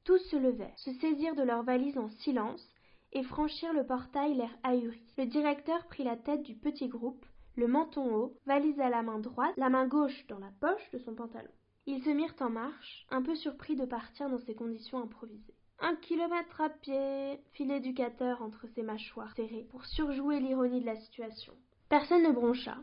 Tous 0.09 0.17
se 0.31 0.37
levèrent, 0.37 0.75
se 0.79 0.91
saisirent 0.93 1.35
de 1.35 1.43
leurs 1.43 1.61
valises 1.61 1.99
en 1.99 2.09
silence 2.09 2.67
et 3.13 3.21
franchirent 3.21 3.73
le 3.73 3.85
portail 3.85 4.33
l'air 4.33 4.49
ahuri. 4.63 5.03
Le 5.19 5.27
directeur 5.27 5.85
prit 5.85 6.03
la 6.03 6.17
tête 6.17 6.41
du 6.41 6.55
petit 6.55 6.87
groupe, 6.87 7.23
le 7.55 7.67
menton 7.67 8.15
haut, 8.15 8.33
valise 8.47 8.79
à 8.79 8.89
la 8.89 9.03
main 9.03 9.19
droite, 9.19 9.53
la 9.55 9.69
main 9.69 9.85
gauche 9.85 10.25
dans 10.25 10.39
la 10.39 10.49
poche 10.59 10.89
de 10.93 10.97
son 10.97 11.13
pantalon. 11.13 11.51
Ils 11.85 12.01
se 12.01 12.09
mirent 12.09 12.33
en 12.39 12.49
marche, 12.49 13.05
un 13.11 13.21
peu 13.21 13.35
surpris 13.35 13.75
de 13.75 13.85
partir 13.85 14.31
dans 14.31 14.39
ces 14.39 14.55
conditions 14.55 14.99
improvisées. 14.99 15.53
Un 15.79 15.95
kilomètre 15.97 16.59
à 16.59 16.69
pied, 16.69 17.39
fit 17.53 17.65
l'éducateur 17.65 18.41
entre 18.41 18.65
ses 18.73 18.81
mâchoires 18.81 19.35
serrées 19.35 19.67
pour 19.69 19.85
surjouer 19.85 20.39
l'ironie 20.39 20.81
de 20.81 20.87
la 20.87 20.95
situation. 20.95 21.53
Personne 21.87 22.23
ne 22.23 22.31
broncha. 22.31 22.77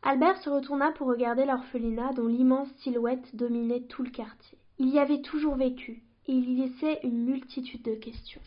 Albert 0.00 0.38
se 0.38 0.48
retourna 0.48 0.92
pour 0.92 1.08
regarder 1.08 1.44
l'orphelinat 1.44 2.14
dont 2.14 2.26
l'immense 2.26 2.72
silhouette 2.76 3.36
dominait 3.36 3.82
tout 3.82 4.02
le 4.02 4.10
quartier. 4.10 4.56
Il 4.78 4.88
y 4.88 4.98
avait 4.98 5.20
toujours 5.20 5.56
vécu, 5.56 6.02
il 6.26 6.48
y 6.48 6.56
laissait 6.56 7.00
une 7.02 7.24
multitude 7.24 7.82
de 7.82 7.94
questions. 7.94 8.40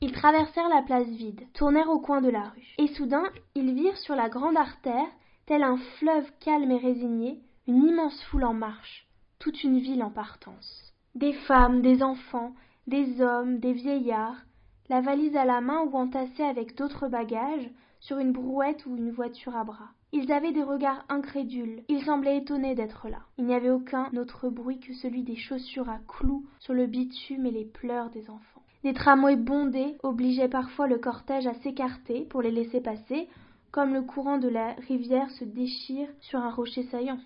Ils 0.00 0.12
traversèrent 0.12 0.68
la 0.68 0.82
place 0.82 1.06
vide, 1.06 1.46
tournèrent 1.54 1.90
au 1.90 2.00
coin 2.00 2.20
de 2.20 2.28
la 2.28 2.48
rue, 2.48 2.74
et 2.78 2.88
soudain 2.88 3.24
ils 3.54 3.72
virent 3.74 3.98
sur 3.98 4.16
la 4.16 4.28
grande 4.28 4.56
artère, 4.56 5.06
tel 5.46 5.62
un 5.62 5.76
fleuve 5.98 6.28
calme 6.40 6.70
et 6.70 6.78
résigné, 6.78 7.40
une 7.66 7.86
immense 7.86 8.20
foule 8.24 8.44
en 8.44 8.54
marche, 8.54 9.06
toute 9.38 9.62
une 9.62 9.78
ville 9.78 10.02
en 10.02 10.10
partance. 10.10 10.92
Des 11.14 11.32
femmes, 11.32 11.82
des 11.82 12.02
enfants, 12.02 12.54
des 12.86 13.20
hommes, 13.20 13.58
des 13.58 13.72
vieillards, 13.72 14.42
la 14.88 15.00
valise 15.00 15.36
à 15.36 15.44
la 15.44 15.60
main 15.60 15.82
ou 15.82 15.96
entassée 15.96 16.42
avec 16.42 16.76
d'autres 16.76 17.08
bagages, 17.08 17.70
sur 18.00 18.18
une 18.18 18.32
brouette 18.32 18.84
ou 18.86 18.96
une 18.96 19.12
voiture 19.12 19.56
à 19.56 19.62
bras. 19.62 19.90
Ils 20.14 20.30
avaient 20.30 20.52
des 20.52 20.62
regards 20.62 21.06
incrédules, 21.08 21.82
ils 21.88 22.04
semblaient 22.04 22.36
étonnés 22.36 22.74
d'être 22.74 23.08
là. 23.08 23.20
Il 23.38 23.46
n'y 23.46 23.54
avait 23.54 23.70
aucun 23.70 24.10
autre 24.14 24.50
bruit 24.50 24.78
que 24.78 24.92
celui 24.92 25.22
des 25.22 25.36
chaussures 25.36 25.88
à 25.88 26.00
clous 26.06 26.44
sur 26.58 26.74
le 26.74 26.86
bitume 26.86 27.46
et 27.46 27.50
les 27.50 27.64
pleurs 27.64 28.10
des 28.10 28.28
enfants. 28.28 28.62
Des 28.84 28.92
tramways 28.92 29.36
bondés 29.36 29.96
obligeaient 30.02 30.48
parfois 30.48 30.86
le 30.86 30.98
cortège 30.98 31.46
à 31.46 31.54
s'écarter 31.54 32.26
pour 32.26 32.42
les 32.42 32.50
laisser 32.50 32.82
passer, 32.82 33.26
comme 33.70 33.94
le 33.94 34.02
courant 34.02 34.36
de 34.36 34.48
la 34.48 34.74
rivière 34.86 35.30
se 35.30 35.44
déchire 35.44 36.08
sur 36.20 36.40
un 36.40 36.50
rocher 36.50 36.82
saillant. 36.84 37.20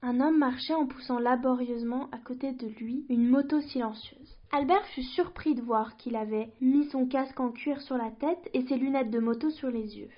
Un 0.00 0.18
homme 0.20 0.38
marchait 0.38 0.74
en 0.74 0.86
poussant 0.86 1.18
laborieusement 1.18 2.08
à 2.12 2.18
côté 2.18 2.52
de 2.52 2.66
lui 2.66 3.04
une 3.10 3.28
moto 3.28 3.60
silencieuse. 3.60 4.38
Albert 4.52 4.86
fut 4.94 5.02
surpris 5.02 5.54
de 5.54 5.62
voir 5.62 5.96
qu'il 5.96 6.16
avait 6.16 6.50
mis 6.60 6.86
son 6.86 7.06
casque 7.06 7.40
en 7.40 7.50
cuir 7.50 7.80
sur 7.82 7.98
la 7.98 8.10
tête 8.10 8.48
et 8.54 8.62
ses 8.62 8.76
lunettes 8.76 9.10
de 9.10 9.20
moto 9.20 9.50
sur 9.50 9.70
les 9.70 9.98
yeux. 9.98 10.08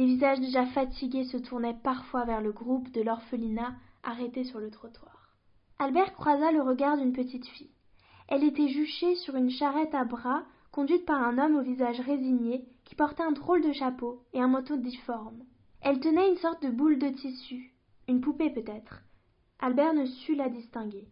Des 0.00 0.06
visages 0.06 0.40
déjà 0.40 0.64
fatigués 0.64 1.24
se 1.24 1.36
tournaient 1.36 1.76
parfois 1.84 2.24
vers 2.24 2.40
le 2.40 2.52
groupe 2.52 2.90
de 2.90 3.02
l'orphelinat 3.02 3.74
arrêté 4.02 4.44
sur 4.44 4.58
le 4.58 4.70
trottoir. 4.70 5.36
Albert 5.78 6.14
croisa 6.14 6.52
le 6.52 6.62
regard 6.62 6.96
d'une 6.96 7.12
petite 7.12 7.46
fille. 7.46 7.74
Elle 8.28 8.42
était 8.42 8.68
juchée 8.68 9.14
sur 9.16 9.36
une 9.36 9.50
charrette 9.50 9.94
à 9.94 10.04
bras, 10.04 10.44
conduite 10.72 11.04
par 11.04 11.22
un 11.22 11.36
homme 11.36 11.56
au 11.56 11.60
visage 11.60 12.00
résigné, 12.00 12.64
qui 12.86 12.94
portait 12.94 13.24
un 13.24 13.32
drôle 13.32 13.60
de 13.60 13.72
chapeau 13.72 14.24
et 14.32 14.40
un 14.40 14.48
manteau 14.48 14.78
difforme. 14.78 15.44
Elle 15.82 16.00
tenait 16.00 16.30
une 16.30 16.38
sorte 16.38 16.62
de 16.62 16.70
boule 16.70 16.98
de 16.98 17.10
tissu, 17.10 17.74
une 18.08 18.22
poupée 18.22 18.48
peut-être. 18.48 19.02
Albert 19.58 19.92
ne 19.92 20.06
sut 20.06 20.34
la 20.34 20.48
distinguer. 20.48 21.08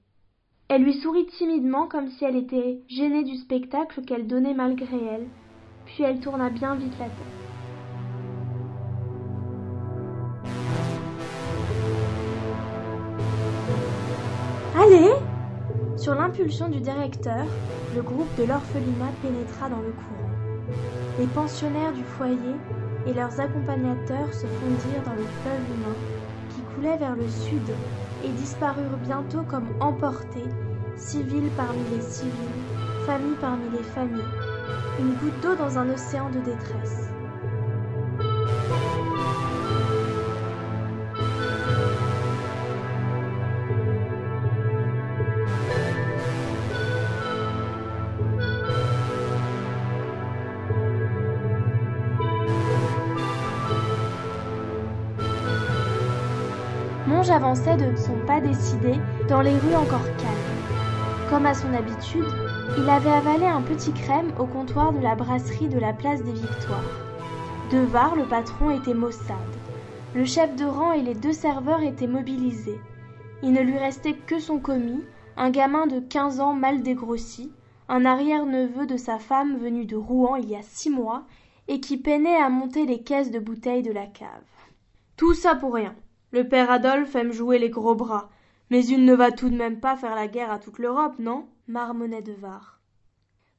Elle 0.69 0.85
lui 0.85 0.95
sourit 0.95 1.27
timidement 1.27 1.89
comme 1.89 2.09
si 2.09 2.25
elle 2.25 2.37
était 2.37 2.83
gênée 2.89 3.25
du 3.25 3.37
spectacle 3.37 4.01
qu'elle 4.07 4.27
donnait 4.27 4.55
malgré 4.55 4.97
elle, 4.97 5.29
puis 5.85 6.05
elle 6.05 6.21
tourna 6.21 6.49
bien 6.49 6.75
vite 6.75 6.99
la 6.99 7.11
tête. 7.11 7.58
Sur 16.09 16.15
l'impulsion 16.15 16.71
du 16.71 16.81
directeur, 16.81 17.45
le 17.95 18.01
groupe 18.01 18.35
de 18.39 18.45
l'orphelinat 18.45 19.13
pénétra 19.21 19.69
dans 19.69 19.83
le 19.83 19.93
courant. 19.93 20.31
Les 21.19 21.27
pensionnaires 21.27 21.93
du 21.93 22.03
foyer 22.03 22.57
et 23.05 23.13
leurs 23.13 23.39
accompagnateurs 23.41 24.33
se 24.33 24.47
fondirent 24.47 25.03
dans 25.03 25.13
le 25.13 25.27
fleuve 25.27 25.71
humain 25.71 25.99
qui 26.49 26.63
coulait 26.63 26.97
vers 26.97 27.15
le 27.15 27.29
sud 27.29 27.77
et 28.23 28.33
disparurent 28.33 28.97
bientôt 28.97 29.43
comme 29.43 29.69
emportés, 29.81 30.49
civils 30.97 31.51
parmi 31.55 31.85
les 31.91 32.01
civils, 32.01 32.65
familles 33.05 33.37
parmi 33.39 33.69
les 33.69 33.83
familles, 33.83 34.33
une 34.99 35.13
goutte 35.13 35.43
d'eau 35.43 35.57
dans 35.57 35.77
un 35.77 35.91
océan 35.91 36.31
de 36.31 36.41
détresse. 36.41 37.11
Avançait 57.39 57.77
de 57.77 57.95
son 57.95 58.19
pas 58.27 58.41
décidé 58.41 58.95
dans 59.29 59.43
les 59.43 59.57
rues 59.57 59.77
encore 59.77 60.05
calmes. 60.17 61.31
Comme 61.31 61.47
à 61.47 61.55
son 61.55 61.73
habitude, 61.73 62.27
il 62.77 62.91
avait 62.91 63.13
avalé 63.13 63.47
un 63.47 63.63
petit 63.63 63.93
crème 63.93 64.33
au 64.41 64.45
comptoir 64.45 64.93
de 64.93 64.99
la 64.99 65.15
brasserie 65.15 65.69
de 65.69 65.79
la 65.79 65.93
place 65.93 66.21
des 66.25 66.33
Victoires. 66.33 66.83
Devar, 67.71 68.17
le 68.17 68.25
patron, 68.25 68.73
était 68.73 68.93
maussade. 68.93 69.37
Le 70.17 70.25
chef 70.25 70.57
de 70.57 70.65
rang 70.65 70.91
et 70.91 71.03
les 71.03 71.15
deux 71.15 71.33
serveurs 71.33 71.83
étaient 71.83 72.09
mobilisés. 72.09 72.81
Il 73.45 73.53
ne 73.53 73.63
lui 73.63 73.79
restait 73.79 74.15
que 74.15 74.41
son 74.41 74.59
commis, 74.59 75.05
un 75.37 75.51
gamin 75.51 75.87
de 75.87 76.01
quinze 76.01 76.41
ans 76.41 76.55
mal 76.55 76.83
dégrossi, 76.83 77.53
un 77.89 78.05
arrière-neveu 78.05 78.87
de 78.87 78.97
sa 78.97 79.21
femme 79.21 79.59
venu 79.59 79.85
de 79.85 79.95
Rouen 79.95 80.35
il 80.35 80.49
y 80.49 80.57
a 80.57 80.63
six 80.63 80.91
mois 80.91 81.23
et 81.69 81.79
qui 81.79 81.99
peinait 81.99 82.43
à 82.43 82.49
monter 82.49 82.85
les 82.85 83.05
caisses 83.05 83.31
de 83.31 83.39
bouteilles 83.39 83.85
de 83.85 83.93
la 83.93 84.07
cave. 84.07 84.27
Tout 85.17 85.35
ça 85.35 85.55
pour 85.55 85.75
rien. 85.75 85.95
Le 86.31 86.47
père 86.47 86.71
Adolphe 86.71 87.15
aime 87.15 87.33
jouer 87.33 87.59
les 87.59 87.71
gros 87.71 87.95
bras, 87.95 88.29
mais 88.71 88.85
il 88.85 89.05
ne 89.05 89.15
va 89.15 89.33
tout 89.33 89.49
de 89.49 89.57
même 89.57 89.81
pas 89.81 89.97
faire 89.97 90.15
la 90.15 90.29
guerre 90.29 90.51
à 90.51 90.59
toute 90.59 90.79
l'Europe, 90.79 91.19
non? 91.19 91.49
Marmonnait 91.69 92.23
Devar. 92.23 92.81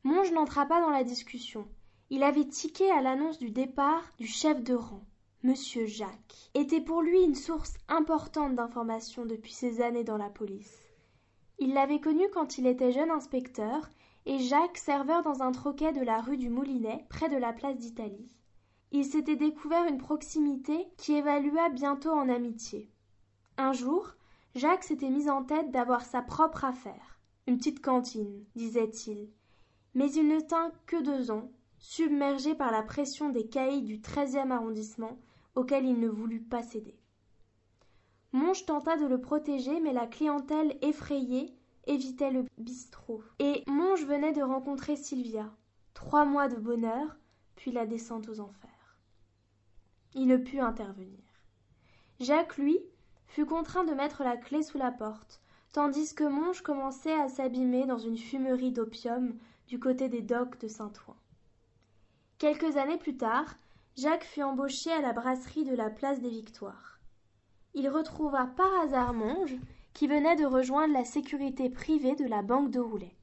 Monge 0.03 0.31
n'entra 0.31 0.65
pas 0.65 0.79
dans 0.79 0.91
la 0.91 1.03
discussion. 1.03 1.67
Il 2.11 2.23
avait 2.23 2.47
tiqué 2.47 2.91
à 2.91 3.01
l'annonce 3.01 3.39
du 3.39 3.49
départ 3.49 4.03
du 4.17 4.27
chef 4.27 4.63
de 4.63 4.75
rang. 4.75 5.03
Monsieur 5.41 5.85
Jacques 5.85 6.51
était 6.53 6.81
pour 6.81 7.01
lui 7.01 7.21
une 7.21 7.35
source 7.35 7.73
importante 7.87 8.55
d'informations 8.55 9.25
depuis 9.25 9.53
ses 9.53 9.81
années 9.81 10.03
dans 10.03 10.17
la 10.17 10.29
police. 10.29 10.79
Il 11.57 11.73
l'avait 11.73 11.99
connu 11.99 12.23
quand 12.33 12.57
il 12.57 12.67
était 12.67 12.91
jeune 12.91 13.11
inspecteur 13.11 13.89
et 14.25 14.39
Jacques 14.39 14.77
serveur 14.77 15.23
dans 15.23 15.41
un 15.41 15.51
troquet 15.51 15.91
de 15.91 16.01
la 16.01 16.21
rue 16.21 16.37
du 16.37 16.49
Moulinet 16.49 17.05
près 17.09 17.29
de 17.29 17.37
la 17.37 17.51
place 17.51 17.77
d'Italie. 17.77 18.31
Il 18.91 19.05
s'était 19.05 19.35
découvert 19.35 19.85
une 19.85 19.99
proximité 19.99 20.87
qui 20.97 21.13
évalua 21.13 21.69
bientôt 21.69 22.11
en 22.11 22.27
amitié. 22.27 22.89
Un 23.57 23.73
jour, 23.73 24.15
Jacques 24.55 24.83
s'était 24.83 25.09
mis 25.09 25.29
en 25.29 25.43
tête 25.43 25.71
d'avoir 25.71 26.03
sa 26.03 26.21
propre 26.21 26.65
affaire. 26.65 27.19
Une 27.45 27.57
petite 27.57 27.81
cantine, 27.81 28.45
disait-il. 28.55 29.29
Mais 29.93 30.11
il 30.11 30.27
ne 30.27 30.39
tint 30.39 30.71
que 30.85 31.01
deux 31.01 31.29
ans, 31.29 31.51
submergé 31.77 32.55
par 32.55 32.71
la 32.71 32.83
pression 32.83 33.29
des 33.29 33.47
caïds 33.47 33.83
du 33.83 34.01
treizième 34.01 34.51
arrondissement, 34.51 35.19
auquel 35.55 35.85
il 35.85 35.99
ne 35.99 36.09
voulut 36.09 36.41
pas 36.41 36.63
céder. 36.63 36.99
Monge 38.31 38.65
tenta 38.65 38.97
de 38.97 39.05
le 39.05 39.19
protéger, 39.19 39.79
mais 39.79 39.93
la 39.93 40.05
clientèle 40.05 40.77
effrayée 40.81 41.53
évitait 41.87 42.31
le 42.31 42.45
bistrot. 42.57 43.23
Et 43.39 43.63
Monge 43.67 44.05
venait 44.05 44.33
de 44.33 44.41
rencontrer 44.43 44.95
Sylvia. 44.95 45.51
Trois 45.93 46.25
mois 46.25 46.47
de 46.47 46.55
bonheur, 46.55 47.17
puis 47.55 47.71
la 47.71 47.85
descente 47.85 48.29
aux 48.29 48.39
enfers. 48.39 48.68
Il 50.15 50.27
ne 50.27 50.37
put 50.37 50.59
intervenir. 50.59 51.19
Jacques, 52.19 52.57
lui, 52.57 52.79
fut 53.27 53.45
contraint 53.45 53.83
de 53.83 53.93
mettre 53.93 54.23
la 54.23 54.37
clé 54.37 54.63
sous 54.63 54.77
la 54.77 54.91
porte, 54.91 55.41
tandis 55.71 56.13
que 56.15 56.23
Monge 56.23 56.61
commençait 56.61 57.13
à 57.13 57.29
s'abîmer 57.29 57.85
dans 57.85 57.97
une 57.97 58.17
fumerie 58.17 58.71
d'opium 58.71 59.37
du 59.67 59.79
côté 59.79 60.09
des 60.09 60.21
docks 60.21 60.59
de 60.59 60.67
Saint-Ouen. 60.67 61.15
Quelques 62.39 62.77
années 62.77 62.97
plus 62.97 63.17
tard, 63.17 63.55
Jacques 63.95 64.23
fut 64.23 64.41
embauché 64.41 64.91
à 64.91 65.01
la 65.01 65.13
brasserie 65.13 65.65
de 65.65 65.75
la 65.75 65.89
place 65.89 66.19
des 66.21 66.29
Victoires. 66.29 66.99
Il 67.73 67.87
retrouva 67.89 68.47
par 68.47 68.73
hasard 68.81 69.13
Monge, 69.13 69.57
qui 69.93 70.07
venait 70.07 70.35
de 70.35 70.45
rejoindre 70.45 70.93
la 70.93 71.05
sécurité 71.05 71.69
privée 71.69 72.15
de 72.15 72.25
la 72.25 72.41
banque 72.41 72.71
de 72.71 72.79
Roulet. 72.79 73.15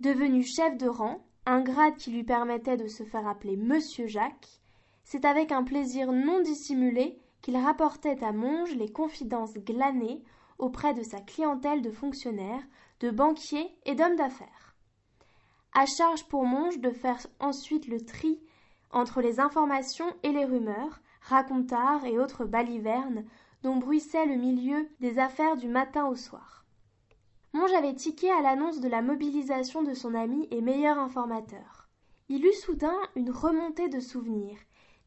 Devenu 0.00 0.42
chef 0.42 0.76
de 0.76 0.88
rang, 0.88 1.24
un 1.46 1.62
grade 1.62 1.96
qui 1.96 2.10
lui 2.10 2.24
permettait 2.24 2.76
de 2.76 2.88
se 2.88 3.04
faire 3.04 3.26
appeler 3.26 3.56
Monsieur 3.56 4.06
Jacques, 4.06 4.60
c'est 5.06 5.24
avec 5.24 5.52
un 5.52 5.62
plaisir 5.62 6.10
non 6.10 6.40
dissimulé 6.40 7.16
qu'il 7.40 7.56
rapportait 7.56 8.24
à 8.24 8.32
Monge 8.32 8.74
les 8.74 8.90
confidences 8.90 9.54
glanées 9.54 10.24
auprès 10.58 10.94
de 10.94 11.04
sa 11.04 11.20
clientèle 11.20 11.80
de 11.80 11.92
fonctionnaires, 11.92 12.64
de 12.98 13.12
banquiers 13.12 13.70
et 13.84 13.94
d'hommes 13.94 14.16
d'affaires. 14.16 14.74
À 15.72 15.86
charge 15.86 16.24
pour 16.24 16.44
Monge 16.44 16.80
de 16.80 16.90
faire 16.90 17.24
ensuite 17.38 17.86
le 17.86 18.04
tri 18.04 18.40
entre 18.90 19.20
les 19.20 19.38
informations 19.38 20.12
et 20.24 20.32
les 20.32 20.44
rumeurs, 20.44 21.00
racontars 21.20 22.04
et 22.04 22.18
autres 22.18 22.44
balivernes 22.44 23.24
dont 23.62 23.76
bruissait 23.76 24.26
le 24.26 24.34
milieu 24.34 24.88
des 24.98 25.20
affaires 25.20 25.56
du 25.56 25.68
matin 25.68 26.08
au 26.08 26.16
soir. 26.16 26.64
Monge 27.52 27.72
avait 27.74 27.94
tiqué 27.94 28.28
à 28.32 28.42
l'annonce 28.42 28.80
de 28.80 28.88
la 28.88 29.02
mobilisation 29.02 29.84
de 29.84 29.94
son 29.94 30.14
ami 30.14 30.48
et 30.50 30.60
meilleur 30.60 30.98
informateur. 30.98 31.88
Il 32.28 32.44
eut 32.44 32.54
soudain 32.54 32.96
une 33.14 33.30
remontée 33.30 33.88
de 33.88 34.00
souvenirs, 34.00 34.58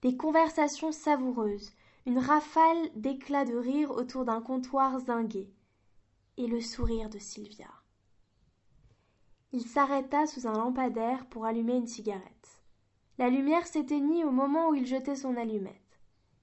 des 0.02 0.16
conversations 0.16 0.92
savoureuses, 0.92 1.72
une 2.06 2.20
rafale 2.20 2.90
d'éclats 2.96 3.46
de 3.46 3.56
rire 3.56 3.92
autour 3.92 4.26
d'un 4.26 4.42
comptoir 4.42 5.00
zingué, 5.00 5.50
et 6.38 6.48
le 6.48 6.62
sourire 6.62 7.10
de 7.10 7.20
Sylvia. 7.20 7.70
Il 9.52 9.66
s'arrêta 9.66 10.28
sous 10.28 10.48
un 10.48 10.54
lampadaire 10.54 11.26
pour 11.26 11.46
allumer 11.46 11.76
une 11.76 11.88
cigarette. 11.88 12.62
La 13.18 13.30
lumière 13.30 13.68
s'éteignit 13.68 14.24
au 14.24 14.32
moment 14.32 14.70
où 14.70 14.76
il 14.76 14.86
jetait 14.86 15.16
son 15.16 15.36
allumette. 15.36 16.00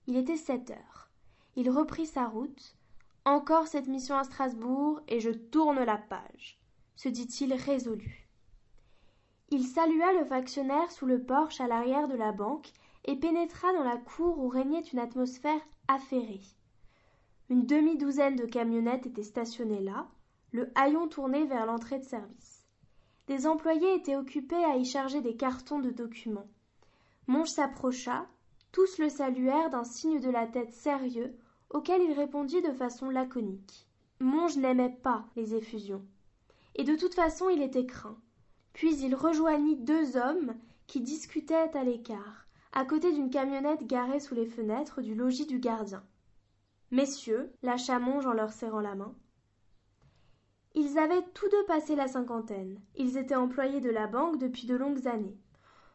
Il 0.07 0.17
était 0.17 0.37
sept 0.37 0.71
heures. 0.71 1.11
Il 1.55 1.71
reprit 1.71 2.07
sa 2.07 2.27
route. 2.27 2.77
Encore 3.25 3.67
cette 3.67 3.89
mission 3.89 4.17
à 4.17 4.25
Strasbourg, 4.25 5.01
et 5.09 5.21
je 5.21 5.31
tourne 5.31 5.83
la 5.83 5.97
page, 5.97 6.61
se 6.95 7.09
dit-il 7.09 7.55
résolu. 7.55 8.29
Il 9.49 9.65
salua 9.65 10.13
le 10.13 10.25
factionnaire 10.25 10.91
sous 10.91 11.07
le 11.07 11.23
porche 11.23 11.61
à 11.61 11.69
l'arrière 11.69 12.09
de 12.09 12.17
la 12.17 12.33
banque 12.33 12.73
et 13.07 13.17
pénétra 13.17 13.73
dans 13.73 13.85
la 13.85 13.97
cour 13.97 14.39
où 14.39 14.49
régnait 14.49 14.81
une 14.81 14.99
atmosphère 14.99 15.61
affairée. 15.89 16.43
Une 17.49 17.65
demi-douzaine 17.65 18.37
de 18.37 18.45
camionnettes 18.45 19.07
étaient 19.07 19.23
stationnées 19.23 19.81
là, 19.81 20.09
le 20.53 20.71
haillon 20.75 21.07
tourné 21.09 21.45
vers 21.47 21.67
l'entrée 21.67 22.01
de 22.01 22.05
service. 22.05 22.67
Des 23.29 23.47
employés 23.47 23.95
étaient 23.95 24.17
occupés 24.17 24.65
à 24.65 24.77
y 24.77 24.85
charger 24.85 25.21
des 25.21 25.37
cartons 25.37 25.79
de 25.79 25.91
documents. 25.91 26.49
Monge 27.29 27.49
s'approcha, 27.49 28.27
tous 28.73 28.99
le 28.99 29.09
saluèrent 29.09 29.71
d'un 29.71 29.85
signe 29.85 30.21
de 30.21 30.31
la 30.31 30.47
tête 30.47 30.73
sérieux, 30.73 31.37
auquel 31.71 32.03
il 32.03 32.13
répondit 32.13 32.63
de 32.63 32.73
façon 32.73 33.11
laconique. 33.11 33.87
Monge 34.21 34.57
n'aimait 34.57 34.97
pas 35.03 35.27
les 35.37 35.55
effusions. 35.55 36.05
Et 36.75 36.85
de 36.85 36.97
toute 36.97 37.15
façon 37.15 37.49
il 37.49 37.63
était 37.63 37.87
craint. 37.87 38.19
Puis 38.73 38.97
il 38.99 39.15
rejoignit 39.15 39.77
deux 39.77 40.17
hommes 40.17 40.55
qui 40.87 41.01
discutaient 41.01 41.77
à 41.77 41.85
l'écart 41.85 42.46
à 42.73 42.85
côté 42.85 43.13
d'une 43.13 43.31
camionnette 43.31 43.87
garée 43.87 44.21
sous 44.21 44.35
les 44.35 44.47
fenêtres 44.47 45.03
du 45.03 45.15
logis 45.15 45.47
du 45.47 45.59
gardien. 45.59 46.05
Messieurs, 46.91 47.53
lâcha 47.63 47.99
Monge 47.99 48.27
en 48.27 48.33
leur 48.33 48.53
serrant 48.53 48.81
la 48.81 48.95
main. 48.95 49.15
Ils 50.75 50.99
avaient 50.99 51.25
tous 51.35 51.49
deux 51.49 51.65
passé 51.65 51.97
la 51.97 52.07
cinquantaine. 52.07 52.81
Ils 52.97 53.17
étaient 53.17 53.35
employés 53.35 53.81
de 53.81 53.91
la 53.91 54.07
banque 54.07 54.39
depuis 54.39 54.67
de 54.67 54.77
longues 54.77 55.09
années. 55.09 55.39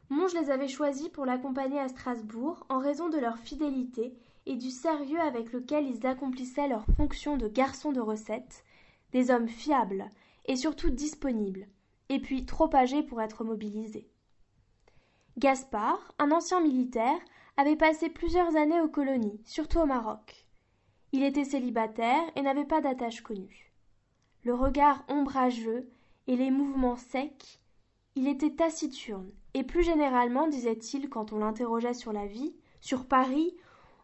Monge 0.10 0.34
les 0.34 0.50
avait 0.50 0.68
choisis 0.68 1.08
pour 1.08 1.26
l'accompagner 1.26 1.80
à 1.80 1.88
Strasbourg 1.88 2.66
en 2.68 2.80
raison 2.80 3.08
de 3.08 3.18
leur 3.18 3.38
fidélité 3.38 4.14
et 4.46 4.58
du 4.58 4.70
sérieux 4.70 5.22
avec 5.22 5.54
lequel 5.54 5.88
ils 5.88 6.06
accomplissaient 6.06 6.68
leur 6.68 6.86
fonction 6.98 7.38
de 7.38 7.48
garçons 7.48 7.94
de 7.94 8.02
recette, 8.02 8.66
des 9.14 9.32
hommes 9.32 9.48
fiables 9.48 10.10
et 10.46 10.58
surtout 10.58 10.90
disponibles, 10.90 11.68
et 12.10 12.20
puis 12.20 12.46
trop 12.46 12.76
âgés 12.76 13.04
pour 13.04 13.22
être 13.22 13.46
mobilisés. 13.46 14.11
Gaspard, 15.42 16.14
un 16.20 16.30
ancien 16.30 16.62
militaire, 16.62 17.18
avait 17.58 17.76
passé 17.76 18.12
plusieurs 18.12 18.56
années 18.56 18.80
aux 18.80 18.88
colonies, 18.88 19.42
surtout 19.44 19.80
au 19.80 19.88
Maroc. 19.88 20.46
Il 21.14 21.24
était 21.24 21.46
célibataire 21.46 22.22
et 22.36 22.44
n'avait 22.44 22.64
pas 22.64 22.80
d'attache 22.80 23.22
connue. 23.22 23.74
Le 24.44 24.54
regard 24.54 25.04
ombrageux 25.08 25.90
et 26.28 26.36
les 26.36 26.52
mouvements 26.52 26.96
secs, 26.96 27.60
il 28.14 28.28
était 28.28 28.52
taciturne, 28.52 29.32
et 29.56 29.64
plus 29.64 29.82
généralement, 29.82 30.48
disait-il 30.48 31.10
quand 31.10 31.34
on 31.34 31.40
l'interrogeait 31.40 31.96
sur 31.96 32.14
la 32.14 32.28
vie, 32.28 32.54
sur 32.80 33.08
Paris 33.08 33.56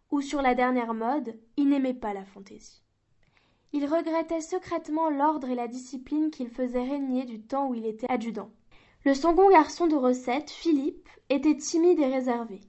ou 0.09 0.21
sur 0.21 0.41
la 0.41 0.55
dernière 0.55 0.95
mode, 0.95 1.37
il 1.55 1.69
n'aimait 1.69 1.93
pas 1.93 2.15
la 2.15 2.25
fantaisie. 2.25 2.81
Il 3.73 3.85
regrettait 3.85 4.41
secrètement 4.41 5.11
l'ordre 5.11 5.49
et 5.49 5.55
la 5.55 5.67
discipline 5.67 6.31
qu'il 6.31 6.49
faisait 6.49 6.81
régner 6.81 7.25
du 7.25 7.43
temps 7.43 7.67
où 7.67 7.75
il 7.75 7.85
était 7.85 8.09
adjudant. 8.09 8.49
Le 9.07 9.13
second 9.13 9.49
garçon 9.49 9.87
de 9.87 9.95
recette, 9.95 10.49
Philippe, 10.49 11.07
était 11.29 11.55
timide 11.55 11.97
et 12.01 12.07
réservé. 12.07 12.59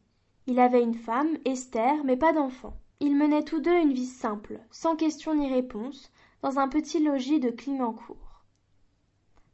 Il 0.47 0.61
avait 0.61 0.85
une 0.85 0.95
femme, 0.95 1.37
Esther, 1.45 2.05
mais 2.05 2.17
pas 2.17 2.33
d'enfant. 2.33 2.77
Ils 3.01 3.17
menaient 3.17 3.43
tous 3.43 3.59
deux 3.59 3.75
une 3.75 3.93
vie 3.93 4.07
simple, 4.07 4.61
sans 4.71 4.95
questions 4.95 5.35
ni 5.35 5.53
réponses, 5.53 6.13
dans 6.43 6.61
un 6.61 6.69
petit 6.69 7.03
logis 7.03 7.41
de 7.41 7.51
Clignancourt. 7.51 8.45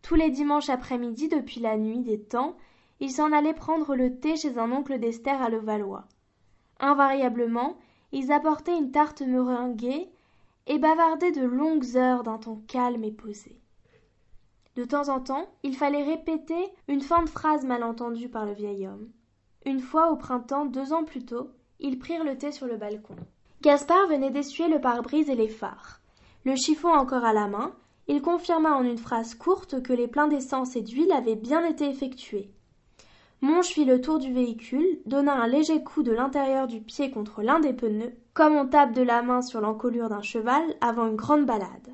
Tous 0.02 0.14
les 0.14 0.28
dimanches 0.28 0.68
après-midi, 0.68 1.28
depuis 1.28 1.58
la 1.58 1.78
nuit 1.78 2.00
des 2.00 2.20
temps, 2.20 2.54
ils 3.00 3.12
s'en 3.12 3.32
allaient 3.32 3.54
prendre 3.54 3.96
le 3.96 4.20
thé 4.20 4.36
chez 4.36 4.58
un 4.58 4.70
oncle 4.70 4.98
d'Esther 4.98 5.40
à 5.40 5.48
Levallois. 5.48 6.04
Invariablement, 6.80 7.78
ils 8.12 8.30
apportaient 8.30 8.76
une 8.76 8.90
tarte 8.90 9.22
meringuée 9.22 10.10
et 10.66 10.78
bavardaient 10.78 11.32
de 11.32 11.46
longues 11.46 11.96
heures 11.96 12.24
d'un 12.24 12.36
ton 12.36 12.56
calme 12.68 13.04
et 13.04 13.10
posé. 13.10 13.58
De 14.76 14.84
temps 14.84 15.08
en 15.08 15.20
temps, 15.20 15.48
il 15.62 15.76
fallait 15.76 16.02
répéter 16.02 16.72
une 16.88 17.00
fin 17.00 17.22
de 17.22 17.28
phrase 17.28 17.64
mal 17.64 17.84
entendue 17.84 18.28
par 18.28 18.44
le 18.44 18.52
vieil 18.52 18.88
homme. 18.88 19.08
Une 19.64 19.80
fois 19.80 20.10
au 20.10 20.16
printemps, 20.16 20.66
deux 20.66 20.92
ans 20.92 21.04
plus 21.04 21.24
tôt, 21.24 21.50
ils 21.78 21.98
prirent 21.98 22.24
le 22.24 22.36
thé 22.36 22.50
sur 22.50 22.66
le 22.66 22.76
balcon. 22.76 23.14
Gaspard 23.62 24.08
venait 24.08 24.30
d'essuyer 24.30 24.68
le 24.68 24.80
pare-brise 24.80 25.30
et 25.30 25.36
les 25.36 25.48
phares. 25.48 26.00
Le 26.44 26.56
chiffon 26.56 26.88
encore 26.88 27.24
à 27.24 27.32
la 27.32 27.46
main, 27.46 27.72
il 28.08 28.20
confirma 28.20 28.74
en 28.74 28.82
une 28.82 28.98
phrase 28.98 29.34
courte 29.34 29.82
que 29.82 29.92
les 29.92 30.08
pleins 30.08 30.28
d'essence 30.28 30.76
et 30.76 30.82
d'huile 30.82 31.12
avaient 31.12 31.36
bien 31.36 31.64
été 31.64 31.88
effectués. 31.88 32.50
Monge 33.40 33.66
fit 33.66 33.84
le 33.84 34.00
tour 34.00 34.18
du 34.18 34.32
véhicule, 34.32 35.00
donna 35.06 35.34
un 35.34 35.46
léger 35.46 35.82
coup 35.84 36.02
de 36.02 36.12
l'intérieur 36.12 36.66
du 36.66 36.80
pied 36.80 37.10
contre 37.10 37.42
l'un 37.42 37.60
des 37.60 37.72
pneus, 37.72 38.14
comme 38.34 38.56
on 38.56 38.66
tape 38.66 38.92
de 38.92 39.02
la 39.02 39.22
main 39.22 39.40
sur 39.40 39.60
l'encolure 39.60 40.08
d'un 40.08 40.22
cheval 40.22 40.62
avant 40.80 41.06
une 41.06 41.16
grande 41.16 41.46
balade. 41.46 41.93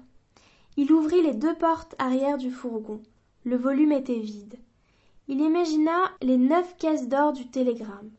Il 0.76 0.92
ouvrit 0.92 1.22
les 1.22 1.34
deux 1.34 1.54
portes 1.54 1.94
arrière 1.98 2.38
du 2.38 2.50
fourgon. 2.50 3.02
Le 3.44 3.56
volume 3.56 3.92
était 3.92 4.18
vide. 4.18 4.58
Il 5.28 5.40
imagina 5.40 6.10
les 6.22 6.36
neuf 6.36 6.76
caisses 6.76 7.08
d'or 7.08 7.32
du 7.32 7.48
télégramme. 7.48 8.10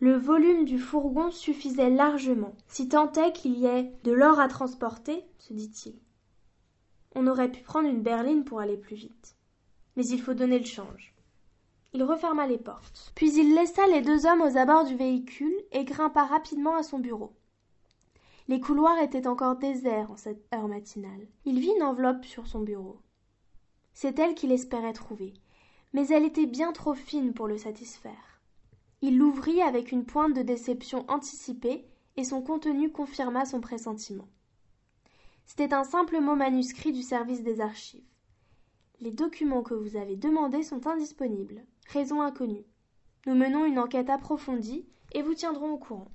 Le 0.00 0.16
volume 0.16 0.64
du 0.64 0.78
fourgon 0.78 1.30
suffisait 1.30 1.90
largement, 1.90 2.54
si 2.68 2.88
tant 2.88 3.12
est 3.12 3.32
qu'il 3.32 3.58
y 3.58 3.66
ait 3.66 3.92
de 4.04 4.12
l'or 4.12 4.40
à 4.40 4.48
transporter, 4.48 5.24
se 5.38 5.52
dit-il. 5.52 5.94
On 7.14 7.26
aurait 7.26 7.50
pu 7.50 7.62
prendre 7.62 7.88
une 7.88 8.02
berline 8.02 8.44
pour 8.44 8.60
aller 8.60 8.76
plus 8.76 8.96
vite. 8.96 9.36
Mais 9.96 10.06
il 10.06 10.20
faut 10.20 10.34
donner 10.34 10.58
le 10.58 10.64
change. 10.64 11.14
Il 11.92 12.02
referma 12.02 12.46
les 12.46 12.58
portes. 12.58 13.12
Puis 13.14 13.32
il 13.34 13.54
laissa 13.54 13.86
les 13.86 14.02
deux 14.02 14.26
hommes 14.26 14.42
aux 14.42 14.56
abords 14.56 14.84
du 14.84 14.96
véhicule 14.96 15.54
et 15.70 15.84
grimpa 15.84 16.24
rapidement 16.24 16.76
à 16.76 16.82
son 16.82 16.98
bureau. 16.98 17.32
Les 18.46 18.60
couloirs 18.60 18.98
étaient 18.98 19.26
encore 19.26 19.56
déserts 19.56 20.10
en 20.10 20.16
cette 20.16 20.44
heure 20.54 20.68
matinale. 20.68 21.26
Il 21.46 21.60
vit 21.60 21.72
une 21.76 21.82
enveloppe 21.82 22.26
sur 22.26 22.46
son 22.46 22.60
bureau. 22.60 23.00
C'est 23.94 24.18
elle 24.18 24.34
qu'il 24.34 24.52
espérait 24.52 24.92
trouver, 24.92 25.32
mais 25.94 26.08
elle 26.08 26.24
était 26.24 26.46
bien 26.46 26.72
trop 26.72 26.94
fine 26.94 27.32
pour 27.32 27.48
le 27.48 27.56
satisfaire. 27.56 28.40
Il 29.00 29.16
l'ouvrit 29.16 29.62
avec 29.62 29.92
une 29.92 30.04
pointe 30.04 30.34
de 30.34 30.42
déception 30.42 31.06
anticipée 31.08 31.86
et 32.16 32.24
son 32.24 32.42
contenu 32.42 32.92
confirma 32.92 33.46
son 33.46 33.60
pressentiment. 33.60 34.28
C'était 35.46 35.72
un 35.72 35.84
simple 35.84 36.20
mot 36.20 36.36
manuscrit 36.36 36.92
du 36.92 37.02
service 37.02 37.42
des 37.42 37.60
archives. 37.60 38.04
Les 39.00 39.10
documents 39.10 39.62
que 39.62 39.74
vous 39.74 39.96
avez 39.96 40.16
demandés 40.16 40.62
sont 40.62 40.86
indisponibles. 40.86 41.64
Raison 41.88 42.22
inconnue. 42.22 42.64
Nous 43.26 43.34
menons 43.34 43.64
une 43.64 43.78
enquête 43.78 44.10
approfondie 44.10 44.86
et 45.12 45.22
vous 45.22 45.34
tiendrons 45.34 45.72
au 45.72 45.78
courant. 45.78 46.10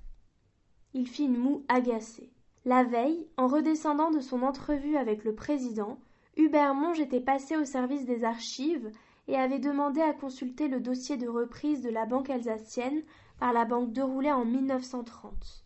Il 0.93 1.07
fit 1.07 1.25
une 1.25 1.37
moue 1.37 1.63
agacée. 1.67 2.31
La 2.65 2.83
veille, 2.83 3.27
en 3.37 3.47
redescendant 3.47 4.11
de 4.11 4.19
son 4.19 4.41
entrevue 4.41 4.97
avec 4.97 5.23
le 5.23 5.35
président, 5.35 5.99
Hubert 6.35 6.73
Monge 6.73 6.99
était 6.99 7.19
passé 7.19 7.55
au 7.55 7.65
service 7.65 8.05
des 8.05 8.23
archives 8.23 8.91
et 9.27 9.35
avait 9.35 9.59
demandé 9.59 10.01
à 10.01 10.13
consulter 10.13 10.67
le 10.67 10.79
dossier 10.79 11.15
de 11.15 11.27
reprise 11.27 11.83
de 11.83 11.89
la 11.89 12.05
banque 12.05 12.29
alsacienne 12.29 13.03
par 13.39 13.53
la 13.53 13.65
banque 13.65 13.93
de 13.93 14.01
Roulet 14.01 14.31
en 14.31 14.45
1930. 14.45 15.63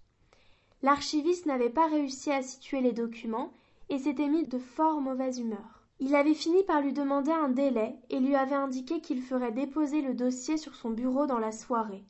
L'archiviste 0.82 1.46
n'avait 1.46 1.70
pas 1.70 1.88
réussi 1.88 2.30
à 2.32 2.42
situer 2.42 2.82
les 2.82 2.92
documents 2.92 3.54
et 3.90 4.00
s'était 4.00 4.28
mis 4.28 4.46
de 4.46 4.60
fort 4.60 5.00
mauvaise 5.00 5.40
humeur. 5.40 5.88
Il 6.00 6.16
avait 6.16 6.34
fini 6.34 6.64
par 6.64 6.82
lui 6.82 6.92
demander 6.92 7.32
un 7.32 7.48
délai 7.48 7.96
et 8.10 8.20
lui 8.20 8.36
avait 8.36 8.56
indiqué 8.56 9.00
qu'il 9.00 9.22
ferait 9.22 9.54
déposer 9.54 10.02
le 10.02 10.14
dossier 10.14 10.58
sur 10.58 10.76
son 10.76 10.90
bureau 10.90 11.26
dans 11.26 11.40
la 11.40 11.54
soirée. 11.54 12.04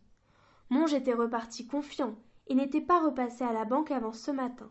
Monge 0.71 0.95
était 0.95 1.13
reparti 1.13 1.67
confiant 1.67 2.15
et 2.47 2.56
n'était 2.56 2.82
pas 2.82 2.99
repassé 2.99 3.43
à 3.43 3.53
la 3.53 3.65
banque 3.65 3.91
avant 3.91 4.13
ce 4.13 4.32
matin. 4.32 4.69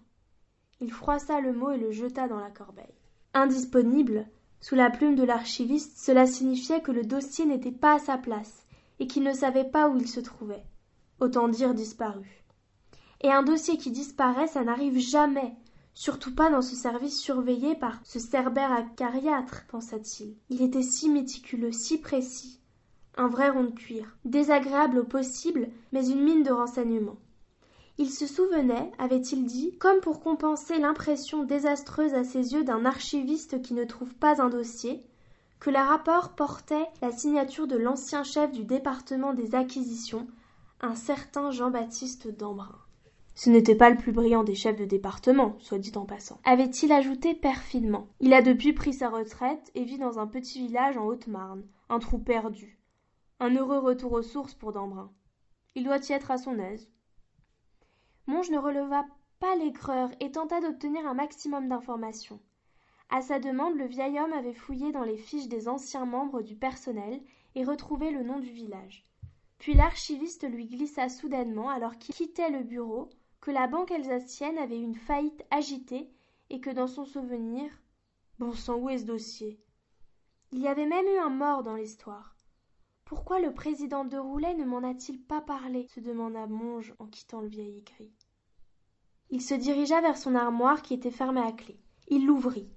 Il 0.80 0.92
froissa 0.92 1.40
le 1.40 1.52
mot 1.52 1.70
et 1.70 1.78
le 1.78 1.90
jeta 1.90 2.28
dans 2.28 2.40
la 2.40 2.50
corbeille. 2.50 2.98
Indisponible, 3.34 4.26
sous 4.60 4.74
la 4.74 4.90
plume 4.90 5.16
de 5.16 5.24
l'archiviste, 5.24 5.98
cela 5.98 6.26
signifiait 6.26 6.82
que 6.82 6.92
le 6.92 7.04
dossier 7.04 7.46
n'était 7.46 7.72
pas 7.72 7.94
à 7.94 7.98
sa 7.98 8.18
place 8.18 8.66
et 9.00 9.06
qu'il 9.06 9.22
ne 9.24 9.32
savait 9.32 9.68
pas 9.68 9.88
où 9.88 9.96
il 9.96 10.08
se 10.08 10.20
trouvait. 10.20 10.64
Autant 11.20 11.48
dire 11.48 11.74
disparu. 11.74 12.44
Et 13.22 13.30
un 13.30 13.42
dossier 13.42 13.76
qui 13.76 13.90
disparaît, 13.90 14.48
ça 14.48 14.64
n'arrive 14.64 14.98
jamais, 14.98 15.56
surtout 15.94 16.34
pas 16.34 16.50
dans 16.50 16.62
ce 16.62 16.74
service 16.74 17.18
surveillé 17.18 17.74
par 17.74 18.00
ce 18.04 18.18
cerbère 18.18 18.72
acariâtre, 18.72 19.64
pensa-t-il. 19.68 20.36
Il 20.48 20.62
était 20.62 20.82
si 20.82 21.08
méticuleux, 21.08 21.72
si 21.72 21.98
précis. 21.98 22.60
Un 23.16 23.28
vrai 23.28 23.50
rond 23.50 23.64
de 23.64 23.70
cuir, 23.70 24.16
désagréable 24.24 24.98
au 24.98 25.04
possible, 25.04 25.68
mais 25.92 26.08
une 26.08 26.22
mine 26.22 26.42
de 26.42 26.50
renseignements. 26.50 27.18
Il 27.98 28.10
se 28.10 28.26
souvenait, 28.26 28.90
avait-il 28.98 29.44
dit, 29.44 29.76
comme 29.78 30.00
pour 30.00 30.20
compenser 30.20 30.78
l'impression 30.78 31.44
désastreuse 31.44 32.14
à 32.14 32.24
ses 32.24 32.54
yeux 32.54 32.64
d'un 32.64 32.84
archiviste 32.84 33.60
qui 33.62 33.74
ne 33.74 33.84
trouve 33.84 34.14
pas 34.14 34.40
un 34.42 34.48
dossier, 34.48 35.06
que 35.60 35.70
le 35.70 35.78
rapport 35.78 36.34
portait 36.34 36.88
la 37.02 37.12
signature 37.12 37.66
de 37.66 37.76
l'ancien 37.76 38.24
chef 38.24 38.50
du 38.50 38.64
département 38.64 39.34
des 39.34 39.54
acquisitions, 39.54 40.26
un 40.80 40.96
certain 40.96 41.50
Jean-Baptiste 41.50 42.28
Dambrun. 42.28 42.78
Ce 43.34 43.48
n'était 43.48 43.76
pas 43.76 43.88
le 43.88 43.96
plus 43.96 44.12
brillant 44.12 44.44
des 44.44 44.54
chefs 44.54 44.76
de 44.76 44.84
département, 44.84 45.56
soit 45.60 45.78
dit 45.78 45.92
en 45.94 46.04
passant. 46.04 46.38
Avait-il 46.44 46.92
ajouté 46.92 47.34
perfidement. 47.34 48.08
Il 48.20 48.34
a 48.34 48.42
depuis 48.42 48.72
pris 48.72 48.92
sa 48.92 49.08
retraite 49.08 49.70
et 49.74 49.84
vit 49.84 49.98
dans 49.98 50.18
un 50.18 50.26
petit 50.26 50.66
village 50.66 50.96
en 50.96 51.06
Haute-Marne, 51.06 51.64
un 51.88 51.98
trou 51.98 52.18
perdu. 52.18 52.78
Un 53.40 53.54
heureux 53.54 53.78
retour 53.78 54.12
aux 54.12 54.22
sources 54.22 54.54
pour 54.54 54.72
Dambrun. 54.72 55.10
Il 55.74 55.84
doit 55.84 55.98
y 56.08 56.12
être 56.12 56.30
à 56.30 56.36
son 56.36 56.58
aise. 56.58 56.90
Monge 58.26 58.50
ne 58.50 58.58
releva 58.58 59.04
pas 59.40 59.56
l'aigreur 59.56 60.10
et 60.20 60.30
tenta 60.30 60.60
d'obtenir 60.60 61.06
un 61.06 61.14
maximum 61.14 61.68
d'informations. 61.68 62.40
À 63.10 63.20
sa 63.20 63.38
demande, 63.38 63.76
le 63.76 63.86
vieil 63.86 64.18
homme 64.18 64.32
avait 64.32 64.54
fouillé 64.54 64.92
dans 64.92 65.02
les 65.02 65.16
fiches 65.16 65.48
des 65.48 65.68
anciens 65.68 66.06
membres 66.06 66.40
du 66.40 66.56
personnel 66.56 67.20
et 67.54 67.64
retrouvé 67.64 68.10
le 68.10 68.22
nom 68.22 68.38
du 68.38 68.50
village. 68.50 69.04
Puis 69.58 69.74
l'archiviste 69.74 70.48
lui 70.48 70.66
glissa 70.66 71.08
soudainement, 71.08 71.68
alors 71.68 71.98
qu'il 71.98 72.14
quittait 72.14 72.50
le 72.50 72.62
bureau, 72.62 73.10
que 73.40 73.50
la 73.50 73.66
banque 73.66 73.90
alsacienne 73.90 74.58
avait 74.58 74.80
une 74.80 74.94
faillite 74.94 75.44
agitée 75.50 76.10
et 76.48 76.60
que 76.60 76.70
dans 76.70 76.86
son 76.86 77.04
souvenir 77.04 77.70
bon 78.38 78.52
sang 78.52 78.76
où 78.76 78.88
est 78.88 78.98
ce 78.98 79.04
dossier? 79.04 79.60
Il 80.52 80.60
y 80.60 80.68
avait 80.68 80.86
même 80.86 81.06
eu 81.06 81.18
un 81.18 81.28
mort 81.28 81.62
dans 81.62 81.74
l'histoire 81.74 82.34
pourquoi 83.12 83.40
le 83.40 83.52
président 83.52 84.06
de 84.06 84.16
roulet 84.16 84.54
ne 84.54 84.64
m'en 84.64 84.82
a-t-il 84.88 85.20
pas 85.20 85.42
parlé 85.42 85.86
se 85.88 86.00
demanda 86.00 86.46
monge 86.46 86.94
en 86.98 87.04
quittant 87.04 87.42
le 87.42 87.48
vieil 87.48 87.76
écrit 87.76 88.10
il 89.28 89.42
se 89.42 89.52
dirigea 89.52 90.00
vers 90.00 90.16
son 90.16 90.34
armoire 90.34 90.80
qui 90.80 90.94
était 90.94 91.10
fermée 91.10 91.42
à 91.42 91.52
clef 91.52 91.76
il 92.08 92.24
l'ouvrit 92.24 92.70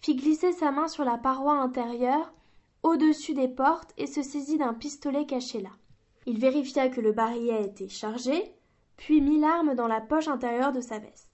fit 0.00 0.16
glisser 0.16 0.52
sa 0.52 0.72
main 0.72 0.88
sur 0.88 1.04
la 1.04 1.18
paroi 1.18 1.52
intérieure 1.60 2.32
au-dessus 2.82 3.34
des 3.34 3.48
portes 3.48 3.92
et 3.98 4.06
se 4.06 4.22
saisit 4.22 4.56
d'un 4.56 4.72
pistolet 4.72 5.26
caché 5.26 5.60
là 5.60 5.72
il 6.24 6.38
vérifia 6.38 6.88
que 6.88 7.02
le 7.02 7.12
barillet 7.12 7.62
était 7.62 7.90
chargé 7.90 8.54
puis 8.96 9.20
mit 9.20 9.40
l'arme 9.40 9.74
dans 9.74 9.88
la 9.88 10.00
poche 10.00 10.28
intérieure 10.28 10.72
de 10.72 10.80
sa 10.80 10.98
veste. 10.98 11.28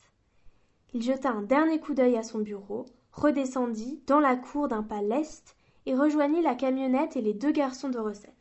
Il 0.95 1.03
jeta 1.03 1.29
un 1.31 1.43
dernier 1.43 1.79
coup 1.81 1.93
d'œil 1.93 2.17
à 2.17 2.23
son 2.23 2.39
bureau, 2.39 2.87
redescendit 3.13 4.01
dans 4.07 4.21
la 4.21 4.37
cour 4.37 4.69
d'un 4.69 4.83
pas 4.83 5.03
leste 5.03 5.55
et 5.85 5.95
rejoignit 5.95 6.41
la 6.41 6.55
camionnette 6.55 7.17
et 7.17 7.21
les 7.21 7.35
deux 7.35 7.53
garçons 7.53 7.91
de 7.91 7.99
recette. 7.99 8.38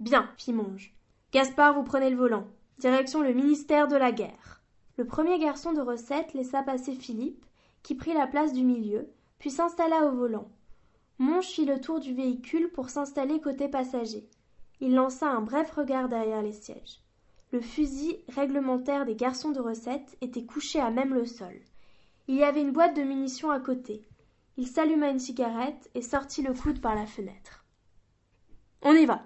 Bien, 0.00 0.28
fit 0.36 0.52
Monge. 0.52 0.94
Gaspard, 1.32 1.74
vous 1.74 1.84
prenez 1.84 2.10
le 2.10 2.16
volant. 2.16 2.46
Direction 2.78 3.22
le 3.22 3.32
ministère 3.32 3.88
de 3.88 3.96
la 3.96 4.12
guerre. 4.12 4.60
Le 4.96 5.06
premier 5.06 5.38
garçon 5.38 5.72
de 5.72 5.80
recette 5.80 6.34
laissa 6.34 6.62
passer 6.62 6.94
Philippe, 6.94 7.44
qui 7.82 7.94
prit 7.94 8.12
la 8.12 8.26
place 8.26 8.52
du 8.52 8.64
milieu, 8.64 9.08
puis 9.38 9.50
s'installa 9.50 10.06
au 10.06 10.12
volant. 10.12 10.48
Monge 11.18 11.46
fit 11.46 11.64
le 11.64 11.80
tour 11.80 12.00
du 12.00 12.12
véhicule 12.12 12.70
pour 12.72 12.90
s'installer 12.90 13.40
côté 13.40 13.68
passager. 13.68 14.28
Il 14.80 14.94
lança 14.94 15.28
un 15.30 15.40
bref 15.40 15.70
regard 15.70 16.08
derrière 16.08 16.42
les 16.42 16.52
sièges. 16.52 17.00
Le 17.52 17.60
fusil 17.60 18.18
réglementaire 18.28 19.06
des 19.06 19.14
garçons 19.14 19.52
de 19.52 19.60
recette 19.60 20.16
était 20.20 20.44
couché 20.44 20.80
à 20.80 20.90
même 20.90 21.14
le 21.14 21.24
sol. 21.24 21.54
Il 22.26 22.34
y 22.34 22.42
avait 22.42 22.62
une 22.62 22.72
boîte 22.72 22.96
de 22.96 23.02
munitions 23.02 23.50
à 23.50 23.60
côté. 23.60 24.02
Il 24.56 24.66
s'alluma 24.66 25.08
une 25.08 25.20
cigarette 25.20 25.88
et 25.94 26.02
sortit 26.02 26.42
le 26.42 26.52
coude 26.52 26.80
par 26.80 26.96
la 26.96 27.06
fenêtre. 27.06 27.64
On 28.82 28.94
y 28.94 29.06
va. 29.06 29.22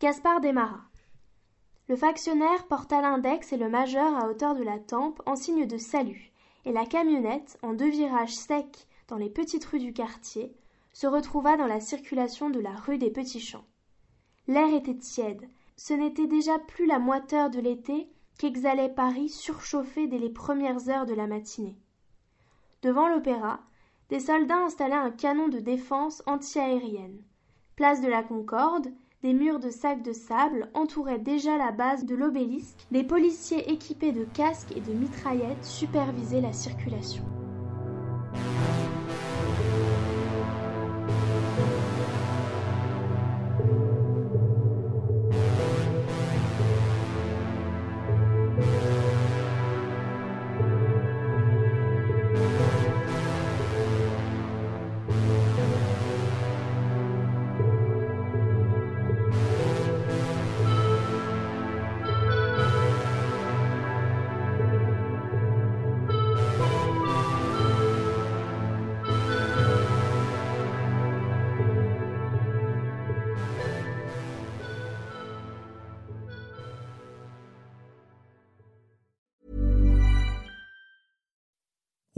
Gaspard 0.00 0.40
démarra. 0.40 0.80
Le 1.86 1.94
factionnaire 1.94 2.66
porta 2.68 3.02
l'index 3.02 3.52
et 3.52 3.58
le 3.58 3.68
majeur 3.68 4.16
à 4.16 4.28
hauteur 4.28 4.54
de 4.54 4.62
la 4.62 4.78
tempe 4.78 5.20
en 5.26 5.36
signe 5.36 5.66
de 5.66 5.76
salut, 5.76 6.32
et 6.64 6.72
la 6.72 6.86
camionnette, 6.86 7.58
en 7.62 7.74
deux 7.74 7.90
virages 7.90 8.34
secs 8.34 8.86
dans 9.08 9.18
les 9.18 9.28
petites 9.28 9.66
rues 9.66 9.78
du 9.78 9.92
quartier, 9.92 10.56
se 10.94 11.06
retrouva 11.06 11.58
dans 11.58 11.66
la 11.66 11.80
circulation 11.80 12.48
de 12.48 12.60
la 12.60 12.74
rue 12.74 12.96
des 12.96 13.10
Petits 13.10 13.40
Champs. 13.40 13.66
L'air 14.48 14.72
était 14.72 14.96
tiède, 14.96 15.46
ce 15.76 15.92
n'était 15.92 16.26
déjà 16.26 16.58
plus 16.58 16.86
la 16.86 16.98
moiteur 16.98 17.50
de 17.50 17.60
l'été 17.60 18.10
qu'exhalait 18.38 18.88
Paris 18.88 19.28
surchauffé 19.28 20.06
dès 20.06 20.18
les 20.18 20.30
premières 20.30 20.88
heures 20.88 21.04
de 21.04 21.14
la 21.14 21.26
matinée. 21.26 21.76
Devant 22.80 23.08
l'opéra, 23.08 23.60
des 24.08 24.20
soldats 24.20 24.64
installaient 24.64 24.94
un 24.94 25.10
canon 25.10 25.48
de 25.48 25.58
défense 25.58 26.22
antiaérienne. 26.24 27.22
Place 27.76 28.00
de 28.00 28.08
la 28.08 28.22
Concorde, 28.22 28.90
des 29.22 29.34
murs 29.34 29.60
de 29.60 29.70
sacs 29.70 30.02
de 30.02 30.12
sable 30.12 30.70
entouraient 30.74 31.18
déjà 31.18 31.58
la 31.58 31.72
base 31.72 32.04
de 32.06 32.14
l'obélisque, 32.14 32.86
des 32.90 33.04
policiers 33.04 33.70
équipés 33.70 34.12
de 34.12 34.24
casques 34.24 34.72
et 34.74 34.80
de 34.80 34.92
mitraillettes 34.92 35.64
supervisaient 35.64 36.40
la 36.40 36.52
circulation. 36.52 37.39